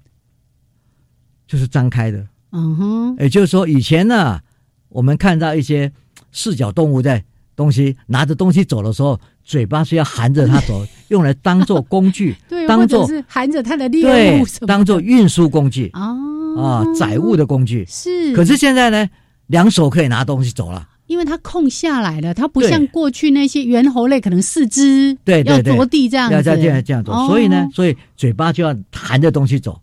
[1.47, 2.27] 就是张开的。
[2.53, 4.41] 嗯哼，也就是说，以前呢，
[4.89, 5.93] 我们看到一些
[6.33, 7.23] 四脚动物在
[7.55, 16.15] 东西拿着东西走的时候，嘴巴是要含着它走，用来当做工具， 对，当做是含着它的猎物，当做运输工具啊
[16.55, 17.83] 啊，载物的工具。
[17.89, 18.35] 是。
[18.35, 19.09] 可是现在呢，
[19.47, 29.81] 两手可以拿东西走了，因为它空下来了，它不像过去那些猿猴类，可能四肢对要着地这样，要这样这样走，所以呢，所以嘴巴就要含着东西走。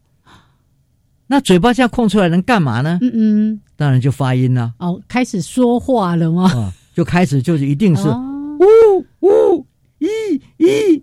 [1.26, 2.99] 那嘴巴这样空出来能干嘛呢？
[3.01, 4.74] 嗯嗯，当然就发音了。
[4.78, 6.43] 哦，开始说话了吗？
[6.53, 9.65] 啊，就开始就是一定是呜呜
[9.99, 11.01] 咦咦，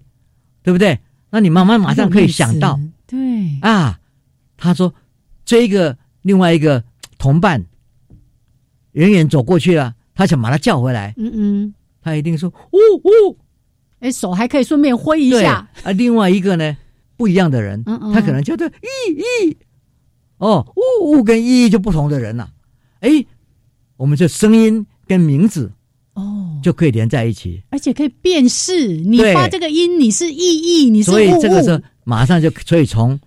[0.63, 0.99] 对不对？
[1.31, 3.99] 那你妈妈马上可以想到，对啊，
[4.57, 4.95] 他说
[5.45, 6.85] 这个另外一个
[7.19, 7.65] 同伴
[8.93, 11.15] 远远走过去了，他想把他叫回来。
[11.17, 13.39] 嗯嗯，他一定说呜呜，
[14.01, 15.69] 哎，手还可以顺便挥一下。
[15.83, 16.77] 啊，另外一个呢，
[17.17, 18.73] 不一样的人，他可能叫做咦
[19.17, 19.57] 咦。
[20.37, 20.71] 哦，
[21.01, 22.51] 呜呜跟意义就不同的人了，
[23.01, 23.25] 哎，
[23.97, 25.73] 我们这声音跟名字
[26.15, 26.61] 哦。
[26.63, 33.19] 就可以连在一起，而且可以辨识你发这个音，你是意义，你是所以这个时候马上就可以从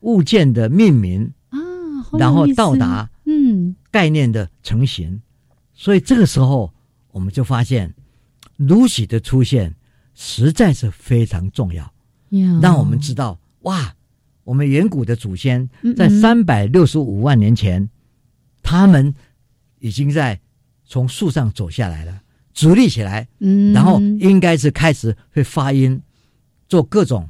[0.00, 1.58] 物件的命名啊，
[2.18, 3.74] 然后到达嗯。
[3.90, 5.20] 概念的成型，
[5.74, 6.72] 所以这个时候
[7.10, 7.92] 我们就发现
[8.58, 9.74] Lucy 的出现
[10.14, 11.92] 实在是非常重要，
[12.62, 13.94] 让我们知道哇。
[14.44, 17.88] 我们远古的祖先在三百六十五万年前，
[18.60, 19.14] 他们
[19.78, 20.40] 已经在
[20.92, 22.20] 从树上走下来了，
[22.52, 25.98] 直立起来，嗯，然后应该是开始会发音，
[26.68, 27.26] 做各种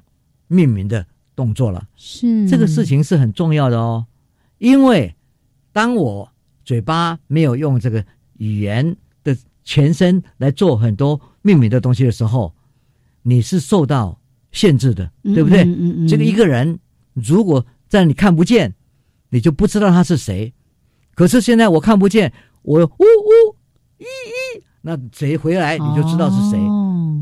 [0.48, 1.06] 命名的
[1.36, 1.86] 动作了。
[1.94, 4.04] 是这个事情是很重要的哦，
[4.58, 5.14] 因为
[5.70, 6.28] 当我
[6.64, 8.04] 嘴巴没有用这个
[8.38, 12.52] 语言的全身来做很多命名的东西的时候，
[13.22, 14.18] 你是受到
[14.50, 15.62] 限制的，对不对？
[15.62, 16.80] 嗯嗯，这个一个人。
[17.12, 18.74] 如果在你看不见，
[19.28, 20.52] 你就不知道他是谁。
[21.14, 22.32] 可是现在我看不见，
[22.62, 23.56] 我呜呜
[23.98, 26.58] 咦咦，那谁回来你就知道是谁。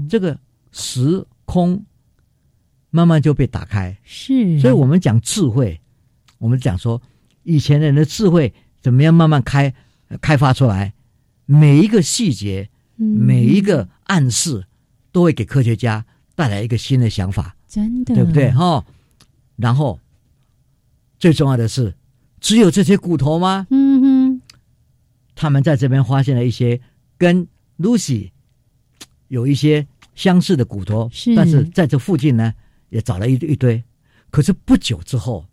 [0.08, 0.38] 这个
[0.72, 1.84] 时空
[2.90, 3.96] 慢慢就被打开。
[4.04, 5.80] 是，所以我们讲智慧，
[6.38, 7.00] 我们讲说
[7.42, 9.74] 以前人的智慧怎么样慢慢开
[10.20, 10.92] 开发出来，
[11.46, 14.64] 每一个细节，每一个暗示，
[15.12, 17.56] 都会给科学家带来一个新的想法。
[17.68, 18.50] 真的，对不对？
[18.52, 18.84] 哈。
[19.56, 20.00] 然后，
[21.18, 21.94] 最重要的是，
[22.40, 23.66] 只有这些骨头吗？
[23.70, 23.89] 嗯哼，
[25.40, 26.78] 他们在这边发现了一些
[27.16, 28.30] 跟 Lucy
[29.28, 31.34] 有一些相似的骨头，是。
[31.34, 32.52] 但是在这附近呢，
[32.90, 33.82] 也找了一一堆。
[34.28, 35.46] 可是不久之后，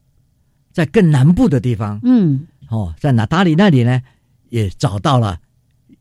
[0.73, 4.01] 在更南部的地方，嗯，哦，在哪达里那里呢，
[4.49, 5.39] 也找到了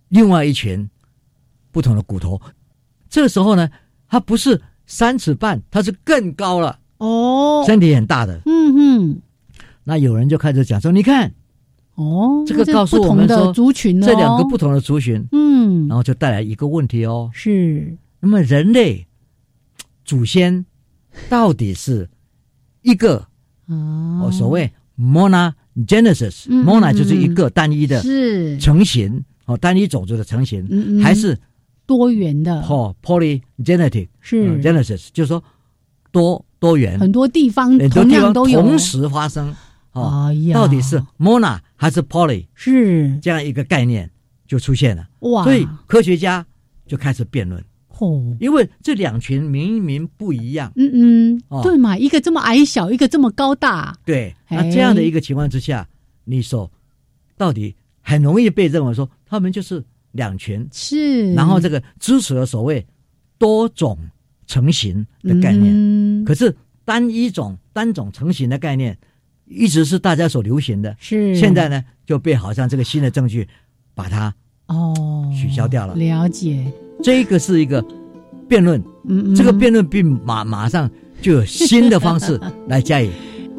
[0.08, 0.90] 另外一群
[1.70, 2.42] 不同的骨头。
[3.08, 3.70] 这个时候呢，
[4.08, 6.80] 它不是三尺半，它是更高了。
[6.98, 9.22] 哦，身体很大的，嗯哼，
[9.84, 11.32] 那有人就开始讲说：“你看，
[11.96, 19.06] 哦，这个告诉我们说，族群这两个不同的族群，嗯，然后就带来一个问题哦，是，那么人类
[20.04, 20.64] 祖先
[21.28, 22.08] 到底是
[22.82, 23.26] 一个
[23.66, 28.56] 哦，所谓 monogenesis，mono 就是一个单一的是。
[28.58, 31.38] 成型哦，单一种族的成型，嗯还是
[31.86, 32.60] 多元的。
[32.62, 35.42] 哦，polygenetic 是 genesis，就是说。”
[36.12, 38.62] 多多元，很多地方同样都有。
[38.62, 39.54] 同时发生。
[40.00, 42.46] 哦，到底是 Mona 还是 Polly？
[42.54, 44.10] 是这样一个概念
[44.46, 45.08] 就出现了。
[45.20, 45.44] 哇！
[45.44, 46.44] 所以科学家
[46.86, 47.62] 就开始辩论。
[47.98, 50.72] 哦，因为这两群明明不一样。
[50.76, 53.96] 嗯嗯，对嘛，一个这么矮小，一个这么高大。
[54.04, 55.88] 对，那这样的一个情况之下，
[56.24, 56.70] 你说
[57.36, 59.82] 到底很容易被认为说他们就是
[60.12, 60.68] 两群。
[60.72, 61.32] 是。
[61.34, 62.86] 然后这个支持了所谓
[63.38, 63.98] 多种。
[64.48, 68.96] 成型的概念，可是单一种单种成型的概念，
[69.46, 70.94] 一直是大家所流行的。
[70.98, 73.48] 是现在呢，就被好像这个新的证据
[73.94, 74.34] 把它
[74.66, 75.94] 哦取消掉了。
[75.94, 76.64] 了解，
[77.02, 77.84] 这个是一个
[78.48, 80.90] 辩论，嗯，这个辩论并马马上
[81.20, 83.10] 就有新的方式来加以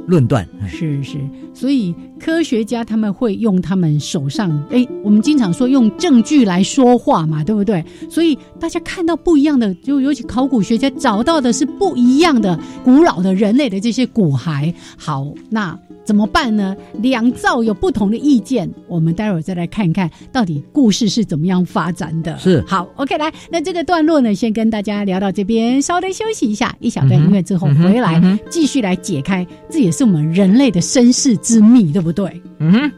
[0.08, 0.48] 论断。
[0.68, 1.18] 是是，
[1.54, 7.86] 所以科学家他们会用他们手上，哎，我们经常说用证据来说话嘛，对不对？
[8.10, 14.74] 所以大家看到不一样的，就尤其考古学家找到的是不一样的古老的人类的这些骨骸。
[14.98, 15.78] 好，那。
[16.08, 16.74] 怎么办呢？
[17.02, 22.38] 两造有不同的意见，我们待会儿再来看看到底故事是怎么样发展的。
[22.38, 32.40] 是好，OK，来，那这个段落呢，先跟大家聊到这边，稍微休息一下，一小段音乐之后回来继续来解开，这也是我们人类的身世之谜，对不对？
[32.60, 32.92] 嗯哼。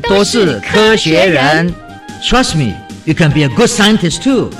[0.00, 1.72] 都是科学人
[2.20, 2.74] ，Trust me,
[3.04, 4.50] you can be a good scientist too。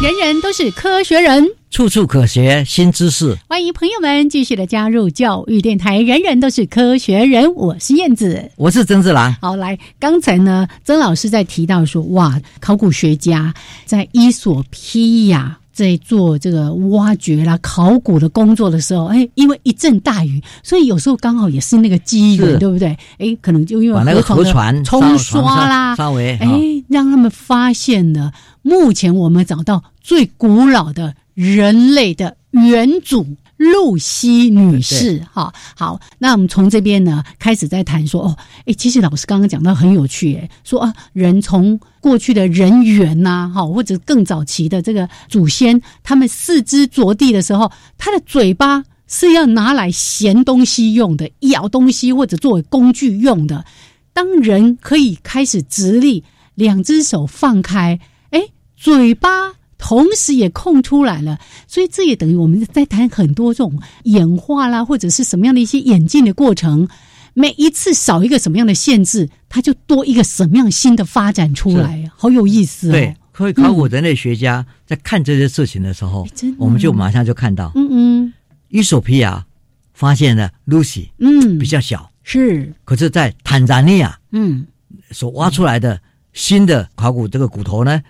[0.00, 3.36] 人人都是科学人，处处可学新知识。
[3.48, 5.98] 欢迎朋友们继续的加入教育电台。
[5.98, 9.34] 人人都是科学人，我是燕子，我是曾志兰。
[9.40, 13.52] 好，来，刚才呢，曾老师在提到说，哇，考古学家
[13.84, 15.58] 在伊索匹亚。
[15.74, 22.96] 在做这个挖掘啦、考古的工作的时候，哎，因为一阵大雨，所以有时候刚好也是那个机缘，对不对？
[23.18, 26.48] 哎，可能就因为河船冲刷啦，稍微哎，
[26.88, 33.26] 让他们发现了目前我们找到最古老的人类的元祖。
[33.56, 38.36] 露西女士，哈好，那我们从这边呢开始在谈说哦，
[38.66, 53.64] 哎，其实老师刚刚讲到很有趣，哎，说啊，人从过去的人猿呐，哈，或者更早期的这个祖先，他们四肢着地的时候，他的嘴巴是要拿来衔东西用的，咬东西或者作为工具用的。
[54.12, 56.24] 当人可以开始直立，
[56.54, 57.98] 两只手放开，
[58.30, 58.40] 哎，
[58.76, 59.54] 嘴巴。
[59.78, 66.88] 同时也空出来了，所以这也等于我们在谈很多这种演化啦，或者是什么样的一些演进的过程。
[67.36, 72.92] 每一次少一个什么样的限制，它就多一个什么样新的发展出来，好有意思哦。
[72.92, 76.24] 对，所以考古人类学家在看这些事情的时候，
[76.56, 78.32] 我们就马上就看到，嗯嗯，
[78.68, 79.44] 伊索比亚
[79.92, 84.64] 发现了 Lucy，嗯，比较小，是，可是，在坦桑尼亚，嗯，
[85.10, 86.00] 所挖出来的
[86.34, 88.00] 新的考古这个骨头呢？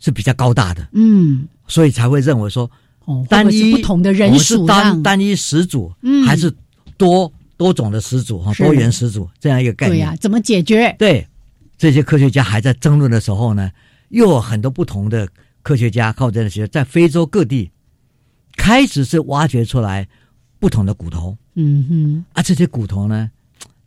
[0.00, 2.70] 是比较高大的，嗯，所以才会认为说，
[3.04, 6.54] 哦，单一不同的人属，单单一始祖，嗯，还是
[6.96, 10.94] 多多种的始祖哈，多元始祖这样一个概念，对呀，怎么解决？
[10.98, 11.26] 对，
[11.76, 13.70] 这些科学家还在争论的时候呢，
[14.10, 15.28] 又有很多不同的
[15.62, 17.70] 科学家靠这些在非洲各地
[18.56, 20.06] 开始是挖掘出来
[20.60, 23.30] 不同的骨头，嗯哼，啊，这些骨头呢，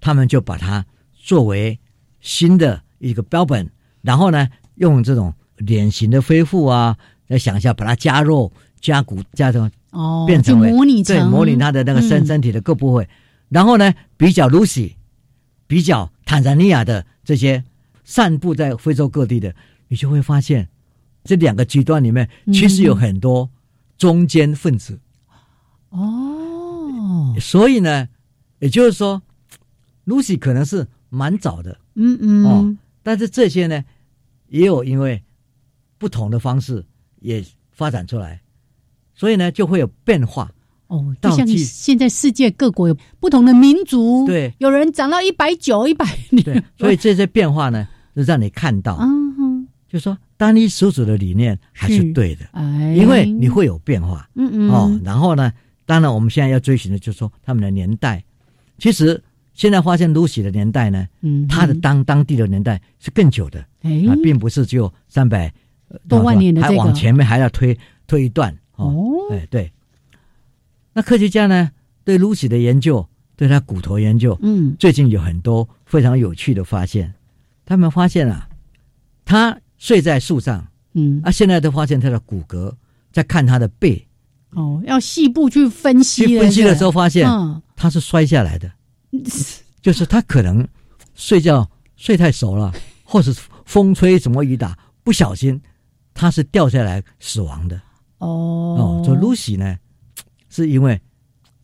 [0.01, 0.86] 他们就把它
[1.16, 1.80] 作为
[2.20, 3.70] 新的一个标本，
[4.01, 5.34] 然后呢，用这种。
[5.66, 6.97] 脸型的恢复啊，
[7.28, 11.16] 再想一下，把它加肉、加骨、加成哦，变成模拟成。
[11.16, 13.07] 对模拟它的那个身身体的各部位，
[13.49, 14.93] 然后呢，比较 Lucy，
[15.68, 17.64] 比较坦桑尼亚的这些
[18.03, 19.53] 散布在非洲各地的，
[19.88, 20.68] 你就会发现
[21.24, 23.49] 这两个极端里面其实有很多
[23.97, 24.99] 中间分子。
[25.89, 28.07] 哦，所以呢，
[28.59, 29.22] 也就是说
[30.05, 32.45] ，Lucy 可能是蛮早的，嗯嗯。
[32.45, 33.84] 哦，但是这些呢，
[34.47, 35.22] 也有因为。
[36.02, 36.84] 不同的方式
[37.20, 38.41] 也发展出来，
[39.14, 40.52] 所以呢就会有变化。
[40.88, 41.16] 哦。
[41.22, 46.04] 就像现在世界各国有不同的民族，对，有人长到一百九、一百，
[46.43, 55.54] 对，所以这些变化呢，就让你看到，嗯哼，就说单一始祖的理念还是对的，哎，因为你会有变化，嗯嗯，哦，然后呢，
[55.86, 58.24] 当然我们现在要追寻的就是说他们的年代，
[58.80, 59.24] 其实
[59.54, 65.54] 现在发现 Lucy 的年代呢，嗯，他的当当地的年代是更久的，啊，并不是只有三百
[66.08, 67.78] 多万年的还往前面还要推
[68.08, 68.94] 推一段哦，
[69.32, 69.72] 哎对。
[70.94, 71.72] 那科学家呢，
[72.04, 77.14] 对 Lucy 的研究，对他骨头研究，嗯，最近有很多非常有趣的发现。
[77.66, 78.50] 他们发现啊，
[79.24, 82.74] 他睡在树上，嗯，啊，现在都发现他的骨骼，
[83.14, 84.06] 在看他的背。
[84.50, 86.26] 哦，要细部去分析。
[86.28, 87.26] 去分析的时候发现，
[87.78, 88.70] 他是摔下来的，
[89.82, 90.68] 就是他可能
[91.16, 92.74] 睡觉睡太熟了，
[93.06, 93.34] 或是
[93.64, 95.62] 风吹什么雨打，不小心
[96.14, 97.76] 他是掉下来死亡的。
[98.20, 99.78] 哦，哦，这 Lucy 呢，
[100.49, 100.99] 是因为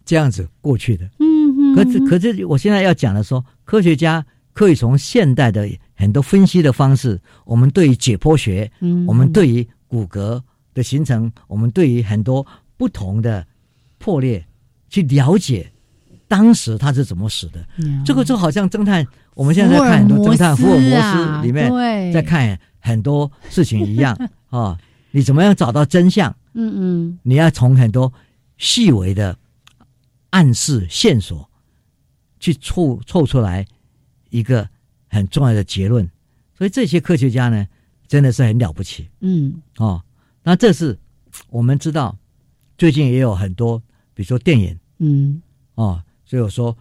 [0.06, 1.06] 这样子过去的。
[1.20, 1.76] 嗯嗯。
[1.76, 10.42] 可是可是，我现在要讲的说，科学家可以从现代的很多分析的方式，我们对于解剖学，嗯，我们对于骨骼
[10.74, 12.46] 的形成，我们对于很多。
[12.80, 13.44] 不同的
[13.98, 14.46] 破裂，
[14.88, 15.68] 去了解
[16.28, 17.68] 当时他是怎么死的。
[18.06, 22.56] 这个就好像侦探，我们现在在看很多侦探福尔摩斯里面，在看
[22.88, 24.18] 很多事情一样
[24.50, 24.80] 啊。
[25.12, 26.36] 你怎么样找到真相？
[26.54, 28.12] 嗯嗯，你要从很多
[28.58, 29.38] 细微的
[30.30, 31.50] 暗示线索
[32.40, 33.66] 去凑凑出来
[34.30, 34.68] 一个
[35.08, 36.08] 很重要的结论。
[36.56, 37.68] 所以这些科学家呢，
[38.08, 39.10] 真的是很了不起。
[39.22, 40.04] 嗯，哦，
[40.44, 40.98] 那这是
[41.50, 42.18] 我们知道。
[42.78, 43.80] 最近也有很多，
[44.14, 45.42] 比如说电影，嗯，
[45.76, 46.78] 哦，所以我说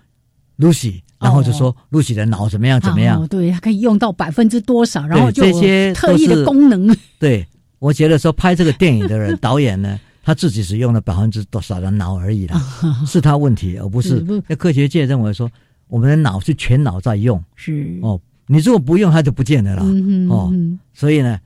[0.58, 6.94] Lucy，然后就说 Lucy 的脑怎么样怎么样，对，可以用到百分之多少，然后就这些特异的功能。
[7.18, 7.46] 对，
[7.78, 12.60] 我觉得说拍这个电影的人 导演呢，他自己只用了百分之多少的脑而已了，
[13.06, 15.50] 是他问题，而不是那科学界认为说
[15.88, 19.82] 我们的脑是全脑在用，是哦，你如果不用，它就不见了了，
[20.28, 20.52] 哦，
[20.92, 21.38] 所以呢，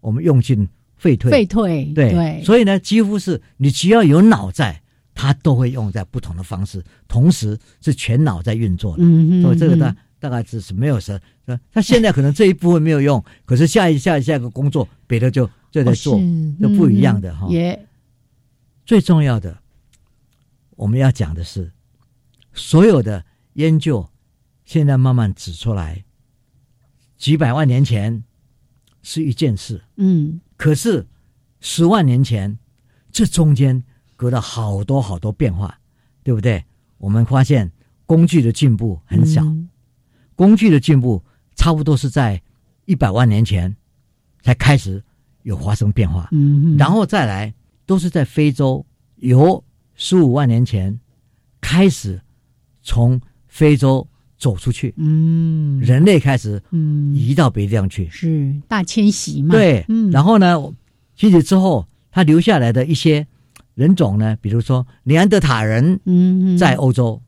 [0.00, 0.68] 我们用尽。
[0.96, 4.81] 废退，废退，对，所以呢，几乎是你只要有脑在，
[5.22, 9.04] 它都会用在不同的方式，同时是全脑在运作的。
[9.06, 11.16] 嗯所以这个呢，大概只是没有说，
[11.70, 16.20] 他现在可能这一部分没有用， 可是下一下下一个工作，别的就就在做，
[16.60, 17.46] 就不一样的哈。
[17.48, 17.86] 也
[18.84, 19.56] 最重要的，
[20.70, 21.70] 我们要讲的是，
[22.52, 24.10] 所有的研究
[24.64, 26.04] 现在慢慢指出来，
[27.16, 28.24] 几百万年前
[29.02, 29.84] 是一件事。
[29.98, 30.40] 嗯。
[30.56, 31.06] 可是，
[31.60, 32.58] 十万年前，
[33.12, 33.84] 这中间
[34.22, 35.76] 隔了好多好多变化，
[36.22, 36.64] 对不对？
[36.98, 37.68] 我们发现
[38.06, 39.44] 工具的进步很小，
[40.36, 41.20] 工具的进步
[41.56, 42.40] 差不多是在
[42.84, 43.74] 一百万年前
[44.40, 45.02] 才开始
[45.42, 47.52] 有发生变化，嗯，然后再来
[47.84, 49.64] 都是在非洲，由
[49.96, 50.96] 十五万年前
[51.60, 52.22] 开始
[52.80, 54.06] 从非洲
[54.38, 59.50] 走出去，嗯，人类开始嗯移到别地方去，是大迁徙嘛？
[59.50, 60.72] 对，嗯，然后呢，
[61.16, 63.26] 迁徙之后，他留下来的一些
[63.74, 67.20] 人种呢，比如说尼安德塔人，嗯，在欧洲，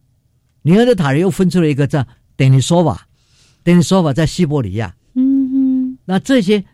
[0.63, 3.07] 尼安德塔人又分出了一个叫等尼索瓦，
[3.63, 6.65] 等尼索瓦在西伯利亚，嗯嗯，那这些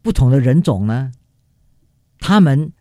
[0.00, 1.12] 不同的人种呢，
[2.18, 2.72] 他们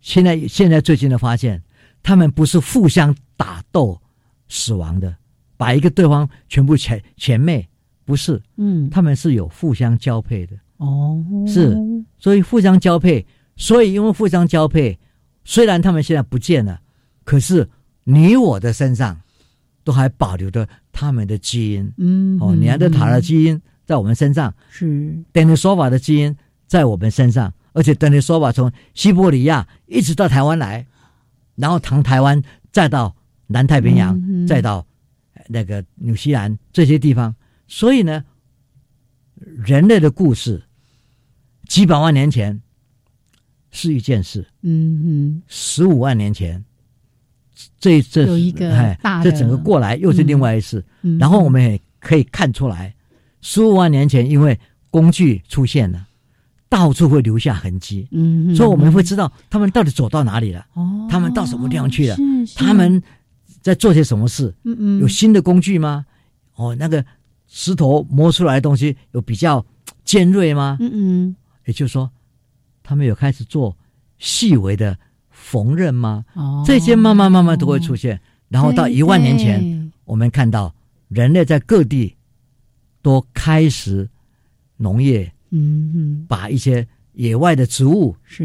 [0.00, 1.62] 现在现在最近的发现，
[2.02, 4.00] 他们不是互相打斗
[4.48, 5.16] 死亡的。
[5.54, 7.68] 把一个对方全部前前妹
[8.04, 11.78] 不是，嗯，他们是有互相交配的哦，是，
[12.18, 13.24] 所以互相交配，
[13.54, 14.98] 所以因为互相交配，
[15.44, 16.80] 虽然他们现在不见了，
[17.24, 17.68] 可是
[18.04, 19.20] 你我的身上
[19.84, 25.16] 都还保留着他们的基因，嗯，哦，尼安德塔的基因在我们身上，是。
[25.32, 26.36] 等尼索瓦的基因
[26.66, 30.86] 在我们身上，而且等尼索瓦从西伯利亚一直到台湾来，
[31.56, 33.14] 然后从台湾再到
[33.46, 34.86] 南太平洋，再到。
[35.48, 37.34] 那个纽西兰这些地方，
[37.66, 38.24] 所以呢，
[39.34, 40.62] 人类的故事
[41.66, 42.62] 几百万年前
[43.72, 46.64] 是一件事，嗯嗯，十五万年前
[47.80, 50.84] 这这有一个哎，这整个过来又是另外一次。
[51.18, 52.94] 然后我们也可以看出来，
[53.40, 54.56] 十五万年前因为
[54.90, 56.06] 工具出现了，
[56.68, 62.16] 到处会留下痕迹，嗯，所以我们会知道他们到底走到哪里了，哦，他们到什么地方去了，
[62.54, 63.02] 他们。
[63.60, 64.52] 在做些什么事？
[64.64, 66.04] 嗯嗯，有新的工具吗？
[66.56, 67.04] 哦，那个
[67.46, 69.64] 石头磨出来的东西有比较
[70.04, 70.76] 尖锐吗？
[70.80, 72.10] 嗯嗯，也就是说，
[72.92, 73.74] 他们有开始做
[74.18, 74.94] 细微的
[75.30, 76.26] 缝纫吗？
[76.34, 78.20] 哦，这些慢慢慢慢都会出现。
[78.50, 80.74] 然后到一万年前，我们看到
[81.08, 82.14] 人类在各地
[83.00, 84.06] 都开始
[84.76, 88.44] 农业，嗯嗯，把一些野外的植物是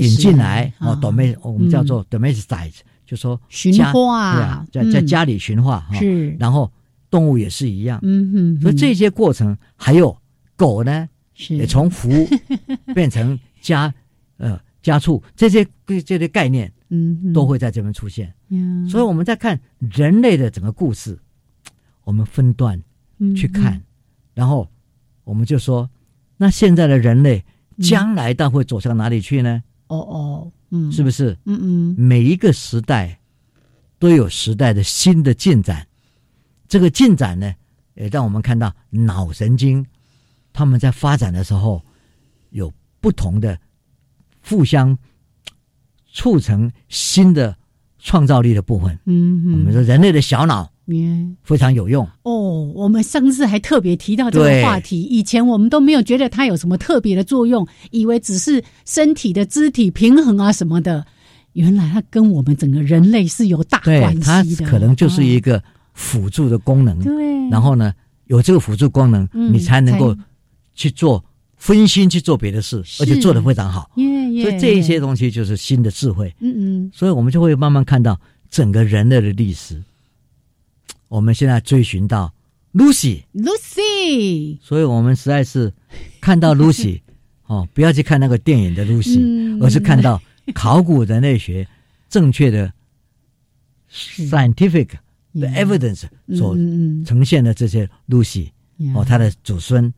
[0.00, 0.98] 引进来哦
[1.42, 2.72] 我们叫做 domestic。
[3.04, 6.72] 就说驯化啊，在在家里驯化哈，是，然后
[7.10, 10.16] 动物也是一样，嗯哼，所以这些过程还有
[10.56, 11.06] 狗呢，
[11.50, 12.26] 也从福
[12.96, 13.92] 变成家，
[14.36, 21.18] 呃，家畜这些这些概念，嗯，都会在这边出现，嗯，所以我们在看人类的整个故事，
[22.04, 22.80] 我们分段
[23.34, 23.82] 去看，
[24.34, 24.70] 然后
[25.24, 25.90] 我们就说，
[26.36, 27.44] 那现在的人类
[27.80, 29.62] 将来到会走向哪里去呢？
[29.88, 31.36] 哦哦，嗯，是不是？
[31.44, 33.18] 嗯嗯，每一个时代
[33.98, 35.86] 都有时代的新的进展，
[36.68, 37.52] 这个进展呢，
[37.94, 39.84] 也让我们看到脑神经
[40.52, 41.82] 他们在发展的时候
[42.50, 43.58] 有不同的
[44.48, 44.96] 互相
[46.12, 47.56] 促成新的
[47.98, 48.98] 创造力的部分。
[49.06, 50.70] 嗯，我们说人类的小脑。
[51.42, 52.62] 非常有用哦！
[52.72, 61.04] 我们上次还特别提到这个话题，以前我们都没有觉得它有什么特别的作用，以为只是身体的肢体平衡啊什么的。
[61.54, 64.64] 原来它跟我们整个人类是有大关系的。
[64.64, 65.60] 它可能就是一个
[65.92, 66.96] 辅助的功能。
[67.02, 67.48] 对。
[67.50, 67.92] 然后呢，
[68.26, 70.16] 有这个辅助功能，你才能够
[70.76, 71.24] 去做
[71.66, 73.90] 分心去做别的事，而且做得非常好。
[73.96, 76.32] 所以这一些东西就是新的智慧。
[76.38, 76.90] 嗯嗯。
[76.94, 79.82] 所以我们就会慢慢看到整个人类的历史。
[81.08, 82.32] 我们现在追寻到
[82.72, 85.72] Lucy，Lucy，所以我们实在是
[86.20, 87.00] 看到 Lucy
[87.46, 90.20] 哦，不要去看那个电影的 Lucy，而是看到
[90.54, 91.66] 考古人类学
[92.08, 92.72] 正确的
[93.90, 94.88] scientific
[95.34, 96.04] 的 evidence
[96.36, 96.54] 所
[97.04, 98.50] 呈现的这些 Lucy
[98.94, 99.92] 哦，他的祖孙，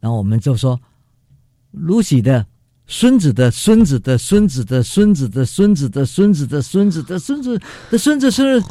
[0.00, 0.80] 然后我们就说
[1.74, 2.46] Lucy 的
[2.86, 7.60] 孙子的孙子的孙子的孙子的孙子的孙子的孙子的孙子
[7.90, 8.62] 的孙子是。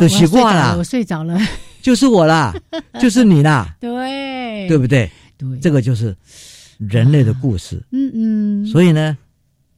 [0.00, 1.38] 都习惯了，我睡着了，
[1.80, 2.52] 就是我啦，
[3.00, 5.08] 就是你啦，对，对不对？
[5.38, 6.16] 对，这个就是
[6.76, 7.80] 人类的故事。
[7.92, 8.66] 嗯嗯。
[8.66, 9.16] 所以呢，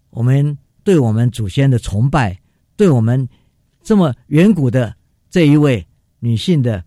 [0.09, 2.41] 我们对我们祖先的崇拜，
[2.75, 3.29] 对我们
[3.83, 4.95] 这么远古的
[5.29, 5.87] 这一位
[6.21, 6.83] 女性的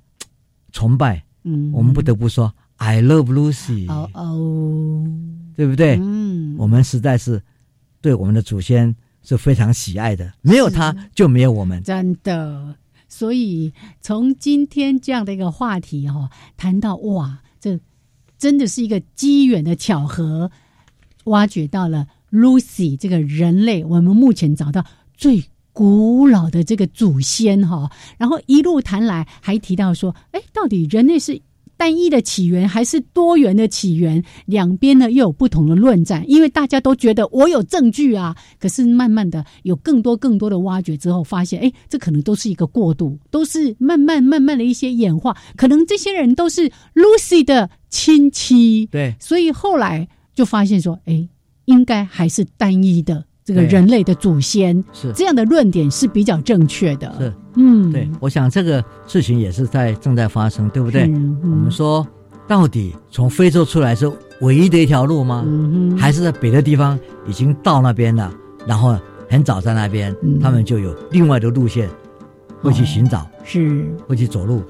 [0.71, 3.89] 崇拜，嗯，我们不得不说，I love Lucy。
[3.89, 5.05] 哦哦，
[5.55, 5.97] 对不对？
[6.01, 7.41] 嗯，我们实在是
[8.01, 12.76] 对我们的祖先是非常喜爱的，没有他就没有我们，真的。
[13.07, 17.80] 所以从今天这样的一个话题哈，谈到哇，这
[18.38, 20.51] 真的是一个机缘的巧合，
[21.26, 31.41] 挖掘到了 Lucy 这个人类，我们目前找到最古老的这个祖先哈，然后一路谈来还提到说，哎，到底人类是？
[31.78, 51.28] 单一的起源还是多元的起源，两边呢又有不同的论战，因为大家都觉得我有证据啊，可是慢慢的有更多更多的挖掘之后，发现哎，这可能都是一个过渡，都是慢慢慢慢的一些演化，可能这些人都是 Lucy 的亲戚，对，所以后来就发现说，哎，
[51.65, 53.26] 应该还是单一的。
[53.46, 57.14] 这个人类的祖先是这样的论点是比较正确的。
[57.20, 61.04] 是，嗯，对，我想这个事情也是在正在发生，对不对？
[61.04, 62.06] 我们说，
[62.48, 65.46] 到底从非洲出来是唯一的一条路吗？
[65.96, 68.34] 还是在别的地方已经到那边了？
[68.66, 68.98] 然后
[69.30, 71.88] 很早在那边，他们就有另外的路线
[72.64, 74.64] 会去寻找，是会去走路。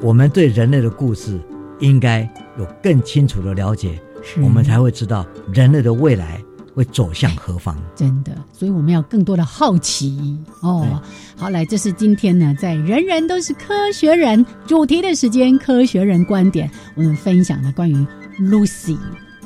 [0.00, 1.36] 我们对人类的故事
[1.80, 2.20] 应该
[2.60, 4.00] 有更清楚的了解，
[4.40, 6.40] 我们才会知道人类的未来。
[6.78, 7.76] 会走向何方？
[7.96, 11.02] 真的，所以我们要更多的好奇哦。
[11.36, 18.06] 好，来，这是今天呢，在人人都是科学人主题的时间，科学人观点，我们分享了关于
[18.40, 18.96] Lucy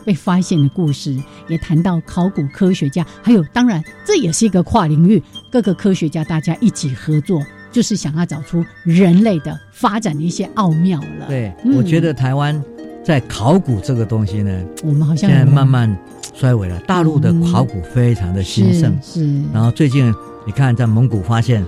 [0.04, 1.16] 被发现的故事，
[1.48, 11.28] 也谈到考古科学家，还有当然这也是一个跨领域，各个科学家大家一起合作，就是想要找出人类的发展的一些奥妙了。
[11.28, 12.62] 对，我觉得台湾
[13.04, 15.96] 在考古这个东西呢，我们好像现在慢慢。
[16.34, 19.42] 衰微了，大陆的考古非常的兴盛，是。
[19.52, 20.12] 然后最近
[20.46, 21.64] 你看，在蒙古发现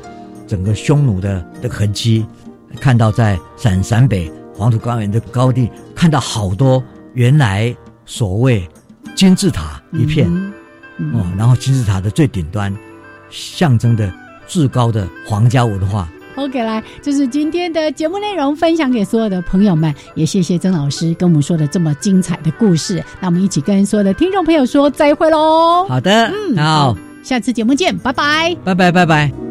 [0.46, 2.26] 整个匈奴的的痕迹，
[2.80, 6.82] 看到在陕陕北黄土高原的高地，看到好多
[7.12, 7.76] 原来
[8.06, 8.66] 所谓
[9.14, 10.26] 金字塔一片，
[11.12, 12.74] 哦，然后金字塔的最顶端，
[13.28, 14.10] 象征的
[14.48, 16.08] 至高的皇家文化。
[16.36, 23.02] OK，来，这是今天的节目内容，分享给所有的朋友们，也谢谢曾老师跟我们说的这么精彩的故事。
[23.20, 25.86] 那我们一起跟所有的听众朋友说再会喽。
[25.88, 29.43] 好的，嗯，好，下次节目见，拜拜，拜拜，拜拜。